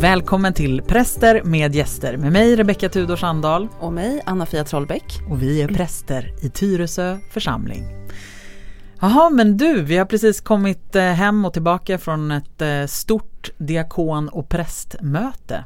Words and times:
Välkommen 0.00 0.54
till 0.54 0.82
Präster 0.82 1.42
med 1.44 1.74
gäster 1.74 2.16
med 2.16 2.32
mig 2.32 2.56
Rebecka 2.56 2.88
Tudor 2.88 3.16
Sandahl. 3.16 3.68
Och 3.80 3.92
mig 3.92 4.22
Anna-Fia 4.26 4.64
Trollbäck. 4.64 5.20
Och 5.30 5.42
vi 5.42 5.62
är 5.62 5.68
präster 5.68 6.34
i 6.42 6.48
Tyresö 6.48 7.18
församling. 7.30 7.84
Jaha, 9.00 9.30
men 9.30 9.56
du, 9.56 9.82
vi 9.82 9.96
har 9.96 10.04
precis 10.04 10.40
kommit 10.40 10.96
eh, 10.96 11.02
hem 11.02 11.44
och 11.44 11.52
tillbaka 11.52 11.98
från 11.98 12.30
ett 12.30 12.62
eh, 12.62 12.86
stort 12.86 13.50
diakon 13.58 14.28
och 14.28 14.48
prästmöte. 14.48 15.64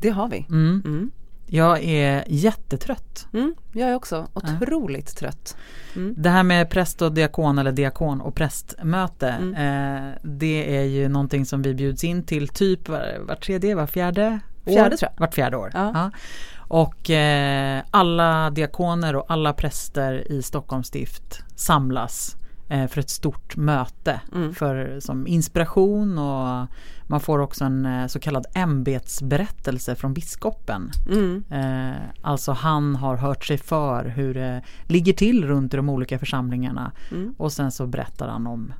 Det 0.00 0.10
har 0.10 0.28
vi. 0.28 0.46
Mm. 0.48 0.82
Mm. 0.84 1.10
Jag 1.50 1.84
är 1.84 2.24
jättetrött. 2.26 3.26
Mm, 3.32 3.54
jag 3.72 3.88
är 3.88 3.94
också 3.94 4.28
otroligt 4.32 5.12
ja. 5.14 5.18
trött. 5.20 5.56
Mm. 5.96 6.14
Det 6.16 6.30
här 6.30 6.42
med 6.42 6.70
präst 6.70 7.02
och 7.02 7.12
diakon 7.12 7.58
eller 7.58 7.72
diakon 7.72 8.20
och 8.20 8.34
prästmöte 8.34 9.28
mm. 9.28 9.54
eh, 9.54 10.14
Det 10.22 10.76
är 10.76 10.84
ju 10.84 11.08
någonting 11.08 11.46
som 11.46 11.62
vi 11.62 11.74
bjuds 11.74 12.04
in 12.04 12.22
till 12.22 12.48
typ 12.48 12.88
var, 12.88 13.18
var 13.20 13.34
tredje, 13.34 13.74
var 13.74 13.86
fjärde 13.86 14.40
år? 14.64 14.72
Fjärde 14.72 14.96
tror 14.96 15.10
jag. 15.14 15.20
Vart 15.20 15.34
fjärde 15.34 15.56
år. 15.56 15.70
Ja. 15.74 15.90
ja. 15.94 16.10
Och 16.56 17.10
eh, 17.10 17.82
alla 17.90 18.50
diakoner 18.50 19.16
och 19.16 19.24
alla 19.28 19.52
präster 19.52 20.32
i 20.32 20.42
Stockholms 20.42 20.86
stift 20.86 21.42
samlas 21.56 22.36
för 22.68 22.98
ett 22.98 23.10
stort 23.10 23.56
möte 23.56 24.20
mm. 24.34 24.54
för, 24.54 25.00
som 25.00 25.26
inspiration 25.26 26.18
och 26.18 26.66
man 27.08 27.20
får 27.20 27.38
också 27.38 27.64
en 27.64 27.86
eh, 27.86 28.06
så 28.06 28.20
kallad 28.20 28.46
ämbetsberättelse 28.54 29.94
från 29.94 30.14
biskopen. 30.14 30.90
Mm. 31.10 31.44
Eh, 31.50 31.96
alltså 32.22 32.52
han 32.52 32.96
har 32.96 33.16
hört 33.16 33.44
sig 33.44 33.58
för 33.58 34.04
hur 34.04 34.34
det 34.34 34.62
ligger 34.86 35.12
till 35.12 35.46
runt 35.46 35.74
i 35.74 35.76
de 35.76 35.88
olika 35.88 36.18
församlingarna 36.18 36.92
mm. 37.10 37.34
och 37.38 37.52
sen 37.52 37.72
så 37.72 37.86
berättar 37.86 38.28
han 38.28 38.46
om 38.46 38.72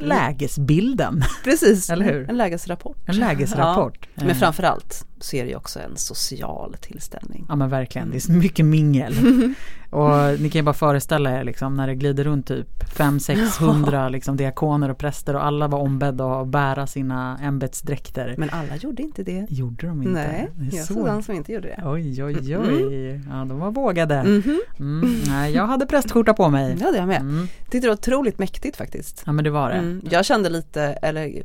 lägesbilden. 0.00 1.22
Precis, 1.44 1.90
Eller 1.90 2.04
hur? 2.04 2.30
en 2.30 2.36
lägesrapport. 2.36 2.96
En 3.06 3.16
lägesrapport. 3.16 4.08
Ja. 4.14 4.24
Men 4.24 4.34
framförallt 4.34 5.06
så 5.20 5.36
är 5.36 5.44
det 5.44 5.50
ju 5.50 5.56
också 5.56 5.80
en 5.80 5.96
social 5.96 6.76
tillställning. 6.80 7.46
Ja 7.48 7.56
men 7.56 7.68
verkligen, 7.68 8.10
det 8.10 8.16
är 8.16 8.20
så 8.20 8.32
mycket 8.32 8.66
mingel. 8.66 9.14
och 9.90 10.40
ni 10.40 10.50
kan 10.50 10.58
ju 10.58 10.62
bara 10.62 10.74
föreställa 10.74 11.40
er 11.40 11.44
liksom, 11.44 11.74
när 11.74 11.86
det 11.86 11.94
glider 11.94 12.24
runt 12.24 12.46
typ 12.46 12.84
500-600 12.96 14.10
liksom, 14.10 14.36
diakoner 14.36 14.88
och 14.88 14.98
präster 14.98 15.34
och 15.34 15.44
alla 15.44 15.68
var 15.68 15.78
ombedda 15.78 16.40
att 16.40 16.48
bära 16.48 16.86
sina 16.86 17.38
ämbetsdräkter. 17.38 18.34
Men 18.38 18.50
alla 18.50 18.76
gjorde 18.76 19.02
inte 19.02 19.22
det. 19.22 19.46
Gjorde 19.48 19.86
de 19.86 20.02
inte? 20.02 20.12
Nej, 20.12 20.50
jag 20.72 20.86
såg 20.86 20.96
någon 20.96 21.22
som 21.22 21.34
inte 21.34 21.52
gjorde 21.52 21.68
det. 21.68 21.82
Oj, 21.84 22.24
oj, 22.24 22.58
oj. 22.58 22.82
Mm. 22.82 23.28
Ja, 23.30 23.44
de 23.44 23.58
var 23.58 23.70
vågade. 23.70 24.14
Mm. 24.14 24.42
Mm. 24.78 25.20
Nej, 25.26 25.52
jag 25.52 25.66
hade 25.66 25.86
prästskjorta 25.86 26.34
på 26.34 26.48
mig. 26.48 26.76
Ja, 26.80 26.90
det 26.90 26.98
jag 26.98 27.08
med. 27.08 27.20
Mm. 27.20 27.48
Tyckte 27.60 27.78
det 27.78 27.86
var 27.86 27.94
otroligt 27.94 28.38
mäktigt 28.38 28.76
faktiskt. 28.76 29.22
Ja, 29.26 29.32
men 29.32 29.44
det 29.44 29.50
var 29.50 29.68
det. 29.68 29.76
Mm. 29.76 30.02
Jag 30.10 30.24
kände 30.24 30.48
lite, 30.48 30.82
eller 30.82 31.42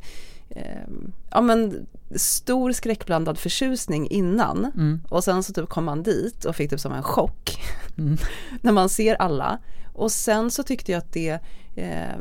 eh, 0.56 0.88
ja 1.30 1.42
men 1.42 1.88
stor 2.16 2.72
skräckblandad 2.72 3.38
förtjusning 3.38 4.08
innan 4.10 4.72
mm. 4.76 5.02
och 5.10 5.24
sen 5.24 5.44
så 5.44 5.54
typ 5.54 5.70
kom 5.70 5.86
man 5.86 6.04
dit 6.04 6.46
och 6.46 6.56
fick 6.56 6.70
typ 6.70 6.80
som 6.80 6.94
en 6.94 7.04
chock 7.04 7.62
mm. 7.98 8.18
när 8.62 8.72
man 8.72 8.90
ser 8.90 9.16
alla 9.16 9.60
och 9.94 10.12
sen 10.12 10.52
så 10.52 10.64
tyckte 10.64 10.92
jag 10.92 11.00
att 11.00 11.14
det, 11.14 11.40
eh, 11.76 12.18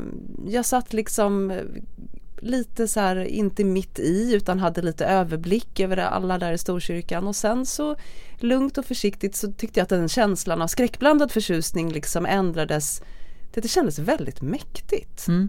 jag 0.47 0.67
satt 0.67 0.93
liksom 0.93 1.53
lite 2.43 2.89
så 2.89 3.01
här, 3.01 3.17
inte 3.17 3.65
mitt 3.65 3.99
i 3.99 4.35
utan 4.35 4.59
hade 4.59 4.83
lite 4.83 5.07
överblick 5.07 5.81
över 5.81 5.97
alla 5.97 6.39
där 6.39 6.53
i 6.53 6.59
Storkyrkan 6.59 7.27
och 7.27 7.37
sen 7.37 7.67
så 7.67 7.97
lugnt 8.37 8.79
och 8.79 8.85
försiktigt 8.85 9.37
så 9.37 9.53
tyckte 9.53 9.81
jag 9.81 9.83
att 9.83 9.89
den 9.89 10.09
känslan 10.09 10.63
av 10.63 10.67
skräckblandad 10.67 11.33
förtjusning 11.33 11.93
liksom 11.93 12.27
ändrades 12.27 13.03
det, 13.55 13.61
det 13.61 13.69
kändes 13.69 13.99
väldigt 13.99 14.43
mäktigt. 14.43 15.29
Mm. 15.29 15.49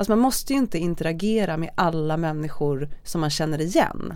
Alltså 0.00 0.12
man 0.12 0.18
måste 0.18 0.52
ju 0.52 0.58
inte 0.58 0.78
interagera 0.78 1.56
med 1.56 1.70
alla 1.74 2.16
människor 2.16 2.88
som 3.04 3.20
man 3.20 3.30
känner 3.30 3.60
igen. 3.60 4.14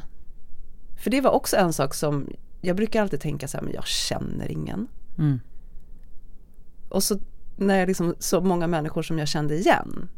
För 0.96 1.10
det 1.10 1.20
var 1.20 1.30
också 1.30 1.56
en 1.56 1.72
sak 1.72 1.94
som 1.94 2.28
jag 2.60 2.76
brukar 2.76 3.02
alltid 3.02 3.20
tänka 3.20 3.48
så 3.48 3.56
här, 3.56 3.64
men 3.64 3.74
jag 3.74 3.86
känner 3.86 4.50
ingen. 4.50 4.86
Mm. 5.18 5.40
Och 6.88 7.02
så 7.02 7.18
när 7.56 7.78
jag 7.78 7.86
liksom 7.86 8.14
så 8.18 8.40
många 8.40 8.66
människor 8.66 9.02
som 9.02 9.18
jag 9.18 9.28
kände 9.28 9.54
igen 9.54 10.08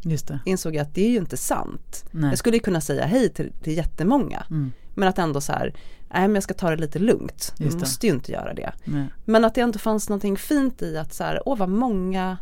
insåg 0.44 0.74
jag 0.74 0.82
att 0.82 0.94
det 0.94 1.06
är 1.06 1.10
ju 1.10 1.16
inte 1.16 1.36
sant. 1.36 2.04
Nej. 2.10 2.30
Jag 2.30 2.38
skulle 2.38 2.58
kunna 2.58 2.80
säga 2.80 3.06
hej 3.06 3.28
till, 3.28 3.52
till 3.62 3.76
jättemånga. 3.76 4.46
Mm. 4.50 4.72
Men 4.94 5.08
att 5.08 5.18
ändå 5.18 5.40
så 5.40 5.52
här, 5.52 5.74
nej 6.12 6.22
men 6.22 6.34
jag 6.34 6.42
ska 6.42 6.54
ta 6.54 6.70
det 6.70 6.76
lite 6.76 6.98
lugnt. 6.98 7.54
Jag 7.58 7.80
måste 7.80 8.06
ju 8.06 8.12
inte 8.12 8.32
göra 8.32 8.54
det. 8.54 8.72
Nej. 8.84 9.06
Men 9.24 9.44
att 9.44 9.54
det 9.54 9.60
ändå 9.60 9.78
fanns 9.78 10.08
någonting 10.08 10.36
fint 10.36 10.82
i 10.82 10.96
att 10.96 11.14
så 11.14 11.24
här, 11.24 11.42
åh 11.46 11.58
vad 11.58 11.68
många, 11.68 12.38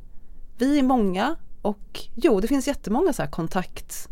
vi 0.58 0.78
är 0.78 0.82
många 0.82 1.36
och 1.64 2.00
jo, 2.14 2.40
det 2.40 2.48
finns 2.48 2.66
jättemånga 2.66 3.12
så 3.12 3.22
här 3.22 3.30
kontakt. 3.30 4.08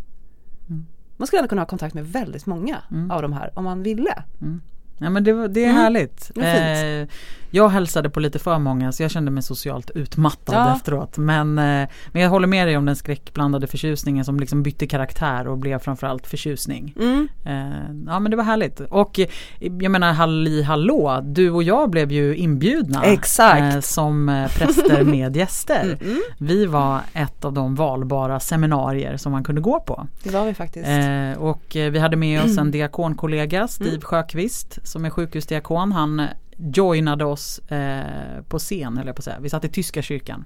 Mm. 0.68 0.86
Man 1.16 1.26
skulle 1.26 1.40
ändå 1.40 1.48
kunna 1.48 1.60
ha 1.60 1.66
kontakt 1.66 1.94
med 1.94 2.06
väldigt 2.06 2.46
många 2.46 2.82
mm. 2.90 3.10
av 3.10 3.22
de 3.22 3.32
här 3.32 3.58
om 3.58 3.64
man 3.64 3.82
ville. 3.82 4.24
Mm. 4.40 4.62
Ja 5.02 5.10
men 5.10 5.24
det, 5.24 5.48
det 5.48 5.64
är 5.64 5.70
mm. 5.70 5.76
härligt. 5.76 6.30
Eh, 6.36 7.08
jag 7.54 7.68
hälsade 7.68 8.10
på 8.10 8.20
lite 8.20 8.38
för 8.38 8.58
många 8.58 8.92
så 8.92 9.02
jag 9.02 9.10
kände 9.10 9.30
mig 9.30 9.42
socialt 9.42 9.90
utmattad 9.94 10.54
ja. 10.54 10.76
efteråt. 10.76 11.18
Men, 11.18 11.58
eh, 11.58 11.88
men 12.12 12.22
jag 12.22 12.30
håller 12.30 12.46
med 12.46 12.68
dig 12.68 12.76
om 12.76 12.86
den 12.86 12.96
skräckblandade 12.96 13.66
förtjusningen 13.66 14.24
som 14.24 14.40
liksom 14.40 14.62
bytte 14.62 14.86
karaktär 14.86 15.48
och 15.48 15.58
blev 15.58 15.78
framförallt 15.78 16.26
förtjusning. 16.26 16.94
Mm. 17.00 17.28
Eh, 17.44 18.12
ja 18.12 18.20
men 18.20 18.30
det 18.30 18.36
var 18.36 18.44
härligt. 18.44 18.80
Och 18.80 19.20
jag 19.58 19.90
menar 19.90 20.12
halli 20.12 20.62
hallå, 20.62 21.20
du 21.22 21.50
och 21.50 21.62
jag 21.62 21.90
blev 21.90 22.12
ju 22.12 22.36
inbjudna 22.36 23.04
Exakt. 23.04 23.74
Eh, 23.74 23.80
som 23.80 24.28
eh, 24.28 24.48
präster 24.48 25.04
med 25.04 25.36
gäster. 25.36 25.98
Mm. 26.12 26.22
Vi 26.38 26.66
var 26.66 27.00
ett 27.12 27.44
av 27.44 27.52
de 27.52 27.74
valbara 27.74 28.40
seminarier 28.40 29.16
som 29.16 29.32
man 29.32 29.44
kunde 29.44 29.60
gå 29.60 29.80
på. 29.80 30.06
Det 30.22 30.30
var 30.30 30.44
vi 30.44 30.54
faktiskt. 30.54 30.88
Eh, 30.88 31.42
och 31.42 31.62
vi 31.74 31.98
hade 31.98 32.16
med 32.16 32.44
oss 32.44 32.58
en 32.58 32.70
diakonkollega, 32.70 33.68
Steve 33.68 33.90
mm. 33.90 34.00
Sjöqvist 34.00 34.78
som 34.92 35.04
är 35.04 35.10
sjukhusdiakon, 35.10 35.92
han 35.92 36.28
joinade 36.56 37.24
oss 37.24 37.58
eh, 37.58 38.42
på 38.48 38.58
scen, 38.58 39.02
jag 39.06 39.16
på 39.16 39.20
att 39.20 39.24
säga. 39.24 39.40
Vi 39.40 39.50
satt 39.50 39.64
i 39.64 39.68
tyska 39.68 40.02
kyrkan. 40.02 40.44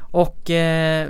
Och 0.00 0.50
eh, 0.50 1.08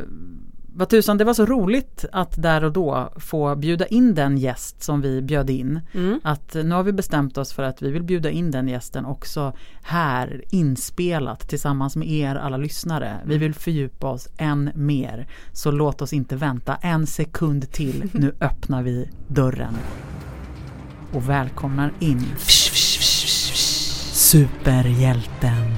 vad 0.74 0.88
tusan, 0.88 1.18
det 1.18 1.24
var 1.24 1.34
så 1.34 1.46
roligt 1.46 2.04
att 2.12 2.42
där 2.42 2.64
och 2.64 2.72
då 2.72 3.12
få 3.16 3.56
bjuda 3.56 3.86
in 3.86 4.14
den 4.14 4.38
gäst 4.38 4.82
som 4.82 5.00
vi 5.00 5.22
bjöd 5.22 5.50
in. 5.50 5.80
Mm. 5.94 6.20
Att 6.24 6.54
nu 6.54 6.70
har 6.70 6.82
vi 6.82 6.92
bestämt 6.92 7.38
oss 7.38 7.52
för 7.52 7.62
att 7.62 7.82
vi 7.82 7.90
vill 7.90 8.02
bjuda 8.02 8.30
in 8.30 8.50
den 8.50 8.68
gästen 8.68 9.06
också 9.06 9.52
här 9.82 10.44
inspelat 10.50 11.48
tillsammans 11.48 11.96
med 11.96 12.08
er 12.08 12.34
alla 12.34 12.56
lyssnare. 12.56 13.20
Vi 13.24 13.38
vill 13.38 13.54
fördjupa 13.54 14.10
oss 14.10 14.28
än 14.36 14.70
mer. 14.74 15.26
Så 15.52 15.70
låt 15.70 16.02
oss 16.02 16.12
inte 16.12 16.36
vänta 16.36 16.74
en 16.74 17.06
sekund 17.06 17.72
till. 17.72 18.10
Nu 18.12 18.34
öppnar 18.40 18.82
vi 18.82 19.10
dörren 19.28 19.74
och 21.12 21.28
välkomnar 21.28 21.92
in 21.98 22.26
Superhjälten. 24.30 25.74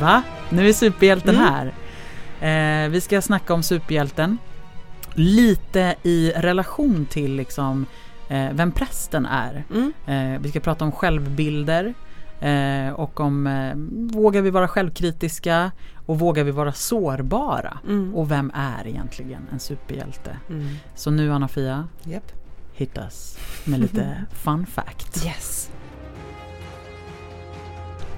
Va? 0.00 0.22
Nu 0.50 0.68
är 0.68 0.72
superhjälten 0.72 1.36
mm. 1.36 1.46
här. 1.46 2.84
Eh, 2.84 2.90
vi 2.90 3.00
ska 3.00 3.22
snacka 3.22 3.54
om 3.54 3.62
superhjälten. 3.62 4.38
Lite 5.14 5.94
i 6.02 6.32
relation 6.36 7.06
till 7.10 7.34
liksom 7.34 7.86
eh, 8.28 8.52
vem 8.52 8.72
prästen 8.72 9.26
är. 9.26 9.64
Mm. 9.70 9.92
Eh, 10.06 10.40
vi 10.40 10.48
ska 10.48 10.60
prata 10.60 10.84
om 10.84 10.92
självbilder. 10.92 11.94
Eh, 12.40 12.92
och 12.92 13.20
om 13.20 13.46
eh, 13.46 13.74
vågar 14.18 14.42
vi 14.42 14.50
vara 14.50 14.68
självkritiska 14.68 15.70
och 16.06 16.18
vågar 16.18 16.44
vi 16.44 16.50
vara 16.50 16.72
sårbara? 16.72 17.78
Mm. 17.88 18.14
Och 18.14 18.30
vem 18.30 18.52
är 18.54 18.86
egentligen 18.86 19.46
en 19.52 19.60
superhjälte? 19.60 20.36
Mm. 20.50 20.68
Så 20.94 21.10
nu 21.10 21.32
Anna-Fia, 21.32 21.88
yep. 22.06 22.41
Hit 22.72 22.98
us 22.98 23.38
med 23.64 23.80
lite 23.80 24.24
fun 24.32 24.66
fact. 24.66 25.26
Yes. 25.26 25.70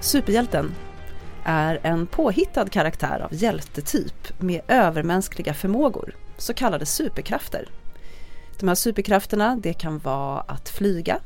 Superhjälten 0.00 0.74
är 1.44 1.80
en 1.82 2.06
påhittad 2.06 2.68
karaktär 2.68 3.20
av 3.20 3.34
hjältetyp 3.34 4.40
med 4.40 4.60
övermänskliga 4.68 5.54
förmågor, 5.54 6.16
så 6.36 6.54
kallade 6.54 6.86
superkrafter. 6.86 7.68
De 8.58 8.68
här 8.68 8.74
superkrafterna 8.74 9.56
det 9.56 9.72
kan 9.72 9.98
vara 9.98 10.40
att 10.40 10.68
flyga, 10.68 11.18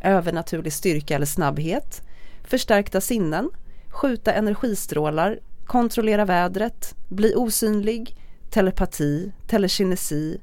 övernaturlig 0.00 0.72
styrka 0.72 1.14
eller 1.14 1.26
snabbhet, 1.26 2.02
förstärkta 2.44 3.00
sinnen, 3.00 3.50
skjuta 3.88 4.32
energistrålar, 4.32 5.38
kontrollera 5.66 6.24
vädret, 6.24 6.94
bli 7.08 7.34
osynlig, 7.36 8.16
telepati, 8.50 9.32
telekinesi, 9.46 10.40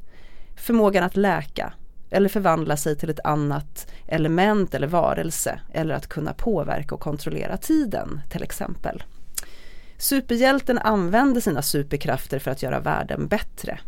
förmågan 0.56 1.04
att 1.04 1.18
läka 1.18 1.74
eller 2.16 2.30
förvandla 2.30 2.78
sig 2.78 2.96
till 2.96 3.10
ett 3.10 3.20
annat 3.24 3.88
element 4.08 4.74
eller 4.74 4.88
varelse 4.88 5.60
eller 5.74 5.96
att 5.96 6.08
kunna 6.08 6.34
påverka 6.34 6.96
och 6.96 7.02
kontrollera 7.02 7.58
tiden 7.58 8.22
till 8.30 8.44
exempel. 8.44 9.04
Superhjälten 9.98 10.78
använder 10.78 11.42
sina 11.42 11.62
superkrafter 11.62 12.40
för 12.40 12.52
att 12.52 12.64
göra 12.64 12.80
världen 12.80 13.28
bättre. 13.28 13.80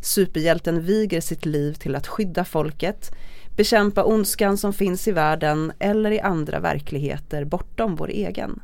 Superhjälten 0.00 0.82
viger 0.82 1.20
sitt 1.20 1.46
liv 1.46 1.72
till 1.72 1.94
att 1.94 2.06
skydda 2.06 2.44
folket, 2.44 3.14
bekämpa 3.56 4.04
ondskan 4.04 4.58
som 4.58 4.72
finns 4.72 5.08
i 5.08 5.12
världen 5.12 5.72
eller 5.78 6.10
i 6.10 6.20
andra 6.20 6.60
verkligheter 6.60 7.44
bortom 7.44 7.96
vår 7.96 8.08
egen. 8.08 8.60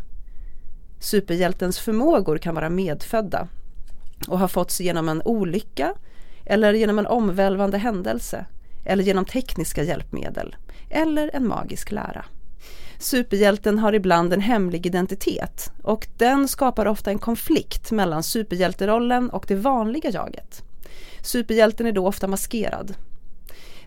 Superhjältens 1.01 1.79
förmågor 1.79 2.39
kan 2.39 2.55
vara 2.55 2.71
medfödda 2.71 3.49
och 4.29 4.39
har 4.39 4.49
fått 4.49 4.81
genom 4.81 5.09
en 5.09 5.23
olycka 5.25 5.95
eller 6.45 6.73
genom 6.73 6.99
en 6.99 7.07
omvälvande 7.07 7.79
händelse 7.79 8.47
eller 8.91 9.05
genom 9.05 9.25
tekniska 9.25 9.83
hjälpmedel 9.83 10.57
eller 10.89 11.31
en 11.33 11.49
magisk 11.49 11.93
lära. 11.93 12.25
Superhjälten 12.99 13.79
har 13.79 13.93
ibland 13.93 14.33
en 14.33 14.41
hemlig 14.41 14.87
identitet 14.87 15.73
och 15.83 16.09
den 16.17 16.49
skapar 16.49 16.87
ofta 16.87 17.11
en 17.11 17.19
konflikt 17.19 17.91
mellan 17.91 18.23
superhjälterollen 18.23 19.31
och 19.31 19.45
det 19.49 19.55
vanliga 19.55 20.11
jaget. 20.11 20.63
Superhjälten 21.23 21.87
är 21.87 21.93
då 21.93 22.07
ofta 22.07 22.27
maskerad. 22.27 22.95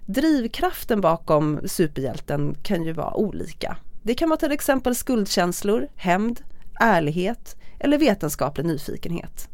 Drivkraften 0.05 1.01
bakom 1.01 1.59
superhjälten 1.65 2.55
kan 2.63 2.83
ju 2.83 2.93
vara 2.93 3.13
olika. 3.13 3.77
Det 4.03 4.15
kan 4.15 4.29
vara 4.29 4.39
till 4.39 4.51
exempel 4.51 4.95
skuldkänslor, 4.95 5.87
hämnd, 5.95 6.41
ärlighet 6.79 7.55
eller 7.79 7.97
vetenskaplig 7.97 8.65
nyfikenhet. 8.65 9.49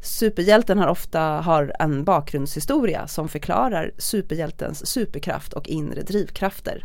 Superhjälten 0.00 0.78
har 0.78 0.88
ofta 0.88 1.20
har 1.20 1.72
en 1.78 2.04
bakgrundshistoria 2.04 3.06
som 3.06 3.28
förklarar 3.28 3.92
superhjältens 3.98 4.86
superkraft 4.86 5.52
och 5.52 5.68
inre 5.68 6.02
drivkrafter. 6.02 6.84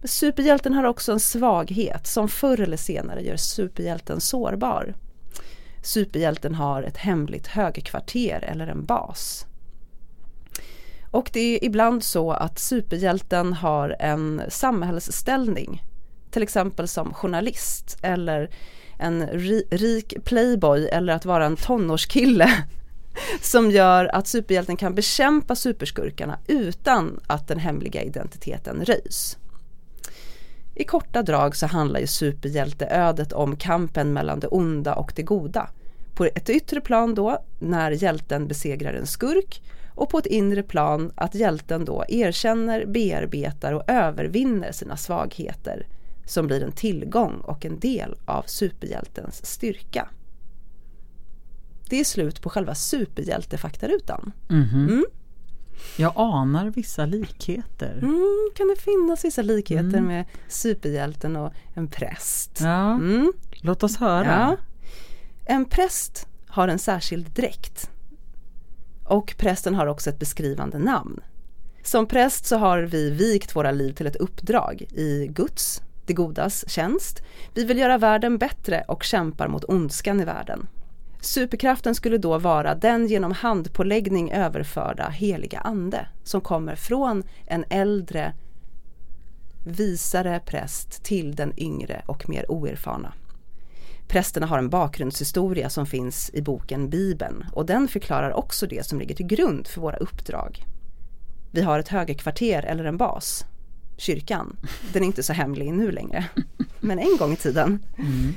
Men 0.00 0.08
superhjälten 0.08 0.72
har 0.72 0.84
också 0.84 1.12
en 1.12 1.20
svaghet 1.20 2.06
som 2.06 2.28
förr 2.28 2.60
eller 2.60 2.76
senare 2.76 3.22
gör 3.22 3.36
superhjälten 3.36 4.20
sårbar. 4.20 4.94
Superhjälten 5.82 6.54
har 6.54 6.82
ett 6.82 6.96
hemligt 6.96 7.46
högkvarter 7.46 8.44
eller 8.52 8.66
en 8.66 8.84
bas. 8.84 9.46
Och 11.10 11.30
det 11.32 11.40
är 11.40 11.64
ibland 11.64 12.04
så 12.04 12.32
att 12.32 12.58
superhjälten 12.58 13.52
har 13.52 13.96
en 14.00 14.42
samhällsställning, 14.48 15.82
till 16.30 16.42
exempel 16.42 16.88
som 16.88 17.14
journalist 17.14 17.98
eller 18.02 18.50
en 19.00 19.26
rik 19.70 20.24
playboy 20.24 20.86
eller 20.86 21.12
att 21.12 21.24
vara 21.24 21.46
en 21.46 21.56
tonårskille 21.56 22.50
som 23.40 23.70
gör 23.70 24.04
att 24.04 24.26
superhjälten 24.26 24.76
kan 24.76 24.94
bekämpa 24.94 25.56
superskurkarna 25.56 26.38
utan 26.46 27.20
att 27.26 27.48
den 27.48 27.58
hemliga 27.58 28.02
identiteten 28.02 28.84
röjs. 28.84 29.38
I 30.74 30.84
korta 30.84 31.22
drag 31.22 31.56
så 31.56 31.66
handlar 31.66 32.00
ju 32.00 32.06
superhjälteödet 32.06 33.32
om 33.32 33.56
kampen 33.56 34.12
mellan 34.12 34.40
det 34.40 34.46
onda 34.46 34.94
och 34.94 35.12
det 35.16 35.22
goda. 35.22 35.70
På 36.14 36.24
ett 36.24 36.50
yttre 36.50 36.80
plan 36.80 37.14
då, 37.14 37.44
när 37.58 37.90
hjälten 37.90 38.48
besegrar 38.48 38.94
en 38.94 39.06
skurk 39.06 39.62
och 39.94 40.10
på 40.10 40.18
ett 40.18 40.26
inre 40.26 40.62
plan 40.62 41.12
att 41.14 41.34
hjälten 41.34 41.84
då 41.84 42.04
erkänner, 42.08 42.86
bearbetar 42.86 43.72
och 43.72 43.84
övervinner 43.86 44.72
sina 44.72 44.96
svagheter 44.96 45.86
som 46.30 46.46
blir 46.46 46.62
en 46.62 46.72
tillgång 46.72 47.40
och 47.40 47.64
en 47.64 47.78
del 47.78 48.18
av 48.24 48.42
superhjältens 48.46 49.46
styrka. 49.46 50.08
Det 51.88 52.00
är 52.00 52.04
slut 52.04 52.42
på 52.42 52.50
själva 52.50 52.74
superhjältefaktarutan. 52.74 54.32
Mm 54.50 54.64
-hmm. 54.64 54.88
mm. 54.88 55.04
Jag 55.96 56.12
anar 56.16 56.70
vissa 56.70 57.06
likheter. 57.06 57.98
Mm, 58.02 58.50
kan 58.54 58.68
det 58.68 58.76
finnas 58.80 59.24
vissa 59.24 59.42
likheter 59.42 59.98
mm. 59.98 60.04
med 60.04 60.24
superhjälten 60.48 61.36
och 61.36 61.52
en 61.74 61.88
präst? 61.88 62.60
Ja, 62.60 62.94
mm. 62.94 63.32
låt 63.60 63.82
oss 63.82 63.96
höra. 63.96 64.26
Ja. 64.26 64.56
En 65.44 65.64
präst 65.64 66.28
har 66.46 66.68
en 66.68 66.78
särskild 66.78 67.30
dräkt. 67.30 67.90
Och 69.04 69.34
prästen 69.38 69.74
har 69.74 69.86
också 69.86 70.10
ett 70.10 70.18
beskrivande 70.18 70.78
namn. 70.78 71.20
Som 71.82 72.06
präst 72.06 72.46
så 72.46 72.56
har 72.56 72.82
vi 72.82 73.10
vikt 73.10 73.56
våra 73.56 73.70
liv 73.70 73.92
till 73.92 74.06
ett 74.06 74.16
uppdrag 74.16 74.82
i 74.82 75.26
Guds, 75.26 75.82
det 76.10 76.14
godas 76.14 76.64
tjänst. 76.68 77.22
Vi 77.54 77.64
vill 77.64 77.78
göra 77.78 77.98
världen 77.98 78.38
bättre 78.38 78.84
och 78.88 79.02
kämpar 79.02 79.48
mot 79.48 79.64
ondskan 79.64 80.20
i 80.20 80.24
världen. 80.24 80.68
Superkraften 81.20 81.94
skulle 81.94 82.18
då 82.18 82.38
vara 82.38 82.74
den 82.74 83.06
genom 83.06 83.32
handpåläggning 83.32 84.32
överförda 84.32 85.08
heliga 85.08 85.58
ande 85.58 86.06
som 86.24 86.40
kommer 86.40 86.76
från 86.76 87.22
en 87.46 87.64
äldre 87.70 88.34
visare 89.64 90.40
präst 90.46 91.04
till 91.04 91.34
den 91.34 91.52
yngre 91.56 92.02
och 92.06 92.28
mer 92.28 92.50
oerfarna. 92.50 93.12
Prästerna 94.08 94.46
har 94.46 94.58
en 94.58 94.70
bakgrundshistoria 94.70 95.70
som 95.70 95.86
finns 95.86 96.30
i 96.34 96.42
boken 96.42 96.90
Bibeln 96.90 97.44
och 97.52 97.66
den 97.66 97.88
förklarar 97.88 98.32
också 98.32 98.66
det 98.66 98.86
som 98.86 98.98
ligger 98.98 99.14
till 99.14 99.26
grund 99.26 99.66
för 99.66 99.80
våra 99.80 99.96
uppdrag. 99.96 100.64
Vi 101.50 101.62
har 101.62 101.78
ett 101.78 101.88
högerkvarter 101.88 102.62
eller 102.62 102.84
en 102.84 102.96
bas, 102.96 103.44
kyrkan. 104.00 104.56
Den 104.92 105.02
är 105.02 105.06
inte 105.06 105.22
så 105.22 105.32
hemlig 105.32 105.72
nu 105.72 105.92
längre, 105.92 106.24
men 106.80 106.98
en 106.98 107.16
gång 107.18 107.32
i 107.32 107.36
tiden. 107.36 107.84
Mm. 107.98 108.34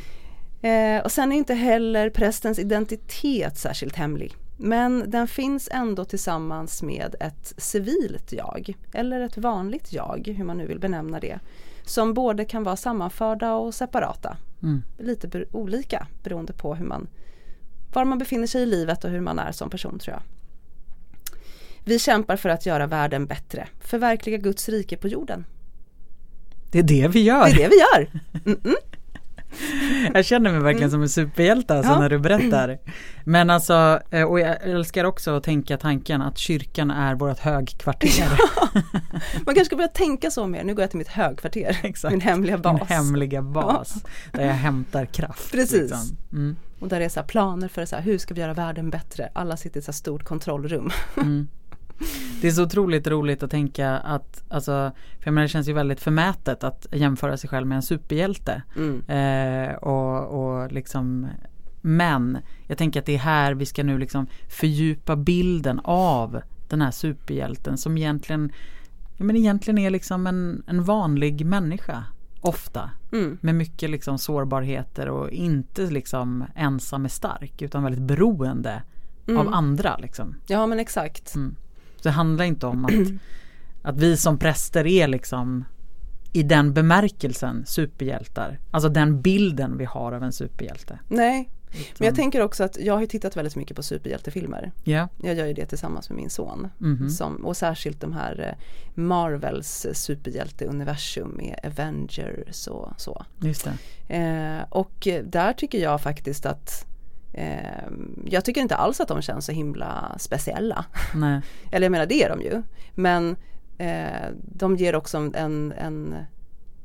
Eh, 0.62 1.04
och 1.04 1.12
sen 1.12 1.32
är 1.32 1.36
inte 1.36 1.54
heller 1.54 2.10
prästens 2.10 2.60
identitet 2.60 3.58
särskilt 3.58 3.96
hemlig. 3.96 4.36
Men 4.58 5.04
den 5.08 5.28
finns 5.28 5.70
ändå 5.72 6.06
tillsammans 6.06 6.84
med 6.84 7.16
ett 7.20 7.54
civilt 7.58 8.32
jag, 8.32 8.74
eller 8.94 9.22
ett 9.22 9.38
vanligt 9.38 9.94
jag, 9.94 10.34
hur 10.38 10.46
man 10.46 10.58
nu 10.58 10.68
vill 10.68 10.80
benämna 10.80 11.20
det. 11.20 11.40
Som 11.86 12.14
både 12.14 12.46
kan 12.46 12.64
vara 12.64 12.76
sammanförda 12.76 13.54
och 13.54 13.74
separata. 13.74 14.38
Mm. 14.64 14.84
Lite 14.98 15.28
ber 15.28 15.56
olika 15.56 16.08
beroende 16.24 16.54
på 16.54 16.76
hur 16.76 16.86
man, 16.86 17.08
var 17.94 18.06
man 18.06 18.18
befinner 18.18 18.48
sig 18.48 18.64
i 18.64 18.66
livet 18.66 19.04
och 19.04 19.10
hur 19.10 19.22
man 19.22 19.40
är 19.40 19.52
som 19.52 19.70
person 19.70 20.00
tror 20.00 20.14
jag. 20.14 20.24
Vi 21.86 22.00
kämpar 22.00 22.38
för 22.38 22.50
att 22.50 22.66
göra 22.66 22.88
världen 22.88 23.26
bättre, 23.26 23.68
förverkliga 23.80 24.38
Guds 24.38 24.70
rike 24.70 24.98
på 24.98 25.08
jorden. 25.08 25.46
Det 26.74 26.80
är 26.80 26.84
det 26.84 27.08
vi 27.08 27.22
gör. 27.22 27.46
Det 27.46 27.52
är 27.52 27.56
det 27.56 27.68
vi 27.68 27.76
gör. 27.76 28.08
Mm 28.46 28.60
-mm. 28.64 28.76
Jag 30.14 30.26
känner 30.26 30.52
mig 30.52 30.62
verkligen 30.62 30.92
som 30.92 31.02
en 31.02 31.10
superhjälte 31.10 31.76
alltså 31.78 31.92
ja. 31.92 32.00
när 32.00 32.10
du 32.10 32.20
berättar. 32.20 32.78
Men 33.24 33.50
alltså, 33.50 34.00
eh, 34.12 34.24
och 34.24 34.40
jag 34.40 34.58
älskar 34.64 35.04
också 35.06 35.36
att 35.38 35.44
tänka 35.44 35.78
tanken 35.78 36.22
att 36.22 36.38
kyrkan 36.38 36.92
är 36.92 37.16
vårt 37.16 37.40
högkvarter. 37.40 38.10
Ja. 38.20 38.38
Man 39.46 39.56
kanske 39.56 39.66
ska 39.66 39.76
börja 39.76 39.88
tänka 39.88 40.32
så 40.32 40.48
mer, 40.48 40.64
nu 40.64 40.76
går 40.76 40.84
jag 40.84 40.90
till 40.90 40.98
mitt 40.98 41.08
högkvarter, 41.08 41.80
Exakt. 41.84 42.12
min 42.12 42.22
hemliga 42.22 42.58
bas. 42.58 42.80
Min 42.80 42.88
hemliga 42.88 43.42
bas, 43.42 43.94
ja. 43.96 44.40
där 44.40 44.46
jag 44.46 44.54
hämtar 44.54 45.06
kraft. 45.06 45.52
Precis. 45.52 45.82
Liksom. 45.82 46.18
Mm. 46.32 46.56
Och 46.80 46.88
där 46.88 47.00
det 47.00 47.06
är 47.06 47.10
så 47.10 47.24
planer 47.24 47.68
för 47.68 47.86
så 47.86 47.96
här, 47.96 48.04
hur 48.04 48.18
ska 48.18 48.34
vi 48.34 48.42
göra 48.42 48.54
världen 48.54 48.90
bättre? 48.90 49.30
Alla 49.34 49.58
sitter 49.58 49.78
i 49.78 49.80
ett 49.80 49.86
så 49.86 49.94
stort 49.94 50.24
kontrollrum. 50.24 50.92
Mm. 51.18 51.48
Det 52.42 52.48
är 52.48 52.52
så 52.52 52.64
otroligt 52.64 53.08
roligt 53.08 53.44
att 53.44 53.52
tänka 53.52 53.90
att, 53.92 54.44
alltså, 54.50 54.92
för 55.20 55.26
jag 55.28 55.34
menar, 55.34 55.44
det 55.44 55.50
känns 55.50 55.70
ju 55.70 55.74
väldigt 55.74 56.00
förmätet 56.00 56.64
att 56.64 56.88
jämföra 56.92 57.38
sig 57.38 57.50
själv 57.50 57.68
med 57.68 57.76
en 57.76 57.82
superhjälte. 57.82 58.62
Mm. 58.76 59.02
Eh, 59.10 59.76
och, 59.76 60.28
och 60.28 60.72
liksom 60.72 61.28
men 61.86 62.38
jag 62.68 62.78
tänker 62.78 63.00
att 63.00 63.06
det 63.06 63.16
är 63.16 63.20
här 63.20 63.54
vi 63.54 63.66
ska 63.66 63.84
nu 63.84 63.98
liksom 63.98 64.28
fördjupa 64.48 65.16
bilden 65.16 65.82
av 65.84 66.42
den 66.70 66.82
här 66.82 66.92
superhjälten 66.92 67.78
som 67.78 67.98
egentligen, 67.98 68.52
men 69.18 69.36
egentligen 69.36 69.78
är 69.78 69.90
liksom 69.90 70.28
en, 70.28 70.64
en 70.68 70.84
vanlig 70.84 71.46
människa. 71.46 72.04
Ofta. 72.42 72.90
Mm. 73.12 73.38
Med 73.42 73.56
mycket 73.56 73.90
liksom 73.90 74.18
sårbarheter 74.18 75.10
och 75.10 75.30
inte 75.30 75.82
liksom 75.82 76.46
ensam 76.56 77.06
är 77.06 77.10
stark 77.10 77.62
utan 77.62 77.84
väldigt 77.84 78.02
beroende 78.02 78.84
mm. 79.28 79.40
av 79.40 79.54
andra. 79.54 79.98
Liksom. 79.98 80.36
Ja 80.48 80.66
men 80.66 80.80
exakt. 80.80 81.36
Mm. 81.36 81.56
Det 82.04 82.12
handlar 82.12 82.46
inte 82.46 82.68
om 82.68 82.86
att, 82.86 82.92
att 83.82 83.98
vi 83.98 84.18
som 84.18 84.40
präster 84.40 84.88
är 84.88 85.08
liksom 85.08 85.66
i 86.34 86.44
den 86.44 86.74
bemärkelsen 86.74 87.66
superhjältar. 87.66 88.60
Alltså 88.72 88.90
den 88.90 89.22
bilden 89.22 89.78
vi 89.78 89.86
har 89.86 90.12
av 90.12 90.24
en 90.24 90.34
superhjälte. 90.34 91.00
Nej, 91.08 91.50
men 91.98 92.06
jag 92.06 92.16
tänker 92.16 92.42
också 92.42 92.64
att 92.64 92.78
jag 92.80 92.98
har 92.98 93.06
tittat 93.06 93.38
väldigt 93.38 93.56
mycket 93.56 93.76
på 93.76 93.84
superhjältefilmer. 93.84 94.72
Yeah. 94.86 95.10
Jag 95.24 95.36
gör 95.36 95.46
ju 95.46 95.54
det 95.54 95.66
tillsammans 95.66 96.10
med 96.10 96.16
min 96.16 96.30
son. 96.30 96.68
Mm 96.82 96.98
-hmm. 96.98 97.10
som, 97.10 97.46
och 97.46 97.58
särskilt 97.58 98.02
de 98.02 98.14
här 98.14 98.40
eh, 98.50 98.66
Marvels 99.04 99.88
superhjälteuniversum 99.94 101.34
med 101.38 101.60
Avengers 101.64 102.68
och 102.68 102.90
så. 102.98 103.26
Just 103.42 103.68
eh, 104.08 104.60
och 104.70 105.08
där 105.24 105.54
tycker 105.54 105.78
jag 105.78 106.02
faktiskt 106.02 106.46
att 106.46 106.86
Eh, 107.34 107.88
jag 108.26 108.46
tycker 108.46 108.62
inte 108.62 108.76
alls 108.76 109.00
att 109.00 109.08
de 109.08 109.22
känns 109.22 109.46
så 109.46 109.52
himla 109.52 110.16
speciella. 110.20 110.86
Nej. 111.16 111.42
Eller 111.72 111.86
jag 111.86 111.92
menar 111.92 112.06
det 112.06 112.24
är 112.24 112.30
de 112.30 112.42
ju. 112.42 112.62
Men 112.96 113.36
eh, 113.78 114.30
de 114.36 114.76
ger 114.76 114.96
också 114.96 115.18
en, 115.18 115.72
en, 115.72 116.16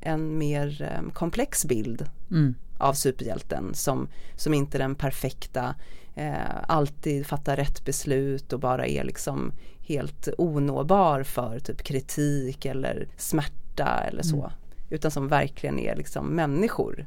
en 0.01 0.39
mer 0.39 0.83
eh, 0.83 1.13
komplex 1.13 1.65
bild 1.65 2.07
mm. 2.31 2.55
av 2.79 2.93
superhjälten 2.93 3.75
som, 3.75 4.09
som 4.37 4.55
inte 4.55 4.77
är 4.77 4.79
den 4.79 4.95
perfekta, 4.95 5.75
eh, 6.15 6.57
alltid 6.69 7.27
fattar 7.27 7.57
rätt 7.57 7.85
beslut 7.85 8.53
och 8.53 8.61
bara 8.61 8.87
är 8.87 9.05
liksom 9.05 9.53
helt 9.81 10.29
onåbar 10.39 11.23
för 11.23 11.59
typ 11.59 11.83
kritik 11.83 12.65
eller 12.65 13.09
smärta 13.17 14.05
eller 14.09 14.23
så. 14.23 14.37
Mm. 14.37 14.51
Utan 14.91 15.11
som 15.11 15.29
verkligen 15.29 15.79
är 15.79 15.97
liksom 15.97 16.27
människor 16.27 17.07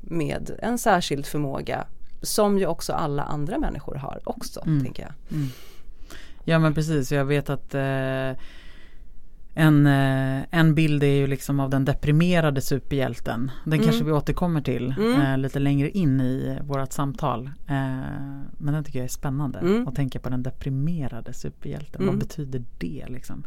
med 0.00 0.50
en 0.62 0.78
särskild 0.78 1.26
förmåga 1.26 1.86
som 2.22 2.58
ju 2.58 2.66
också 2.66 2.92
alla 2.92 3.22
andra 3.22 3.58
människor 3.58 3.94
har 3.94 4.20
också, 4.24 4.62
mm. 4.66 4.84
tänker 4.84 5.02
jag. 5.02 5.12
Mm. 5.36 5.48
Ja 6.44 6.58
men 6.58 6.74
precis, 6.74 7.12
jag 7.12 7.24
vet 7.24 7.50
att 7.50 7.74
eh, 7.74 8.32
en, 9.54 9.86
eh, 9.86 10.42
en 10.50 10.74
bild 10.74 11.02
är 11.02 11.14
ju 11.14 11.26
liksom 11.26 11.60
av 11.60 11.70
den 11.70 11.84
deprimerade 11.84 12.60
superhjälten. 12.60 13.50
Den 13.64 13.72
mm. 13.72 13.84
kanske 13.84 14.04
vi 14.04 14.12
återkommer 14.12 14.60
till 14.60 14.94
mm. 14.98 15.20
eh, 15.20 15.38
lite 15.38 15.58
längre 15.58 15.90
in 15.90 16.20
i 16.20 16.58
vårt 16.62 16.92
samtal. 16.92 17.46
Eh, 17.46 17.76
men 18.58 18.74
den 18.74 18.84
tycker 18.84 18.98
jag 18.98 19.04
är 19.04 19.08
spännande 19.08 19.58
mm. 19.58 19.88
att 19.88 19.94
tänka 19.94 20.18
på 20.18 20.28
den 20.28 20.42
deprimerade 20.42 21.32
superhjälten. 21.32 22.00
Vad 22.00 22.14
mm. 22.14 22.18
betyder 22.18 22.64
det 22.78 23.04
liksom? 23.08 23.44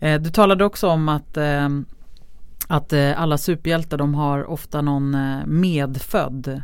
Eh, 0.00 0.20
du 0.20 0.30
talade 0.30 0.64
också 0.64 0.88
om 0.88 1.08
att 1.08 1.36
eh, 1.36 1.68
att 2.70 2.92
alla 2.92 3.38
superhjältar 3.38 3.98
de 3.98 4.14
har 4.14 4.44
ofta 4.44 4.82
någon 4.82 5.16
medfödd 5.46 6.62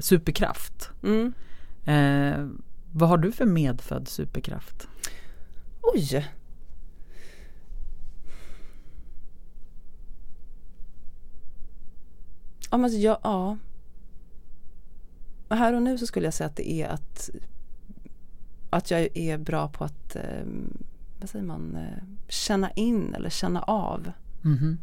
superkraft. 0.00 0.90
Mm. 1.02 1.32
vad 2.92 3.08
har 3.08 3.18
du 3.18 3.32
för 3.32 3.46
medfödd 3.46 4.08
superkraft? 4.08 4.88
Oj, 5.82 6.24
Ja, 12.74 12.78
men 12.78 13.00
ja, 13.00 13.20
ja. 13.22 13.56
Här 15.48 15.72
och 15.72 15.82
nu 15.82 15.98
så 15.98 16.06
skulle 16.06 16.26
jag 16.26 16.34
säga 16.34 16.46
att 16.46 16.56
det 16.56 16.72
är 16.72 16.88
att, 16.88 17.30
att 18.70 18.90
jag 18.90 19.16
är 19.16 19.38
bra 19.38 19.68
på 19.68 19.84
att 19.84 20.16
eh, 20.16 20.44
vad 21.20 21.28
säger 21.30 21.44
man, 21.44 21.76
eh, 21.76 22.04
känna 22.28 22.70
in 22.70 23.14
eller 23.14 23.30
känna 23.30 23.62
av. 23.62 24.12
Mm. 24.44 24.78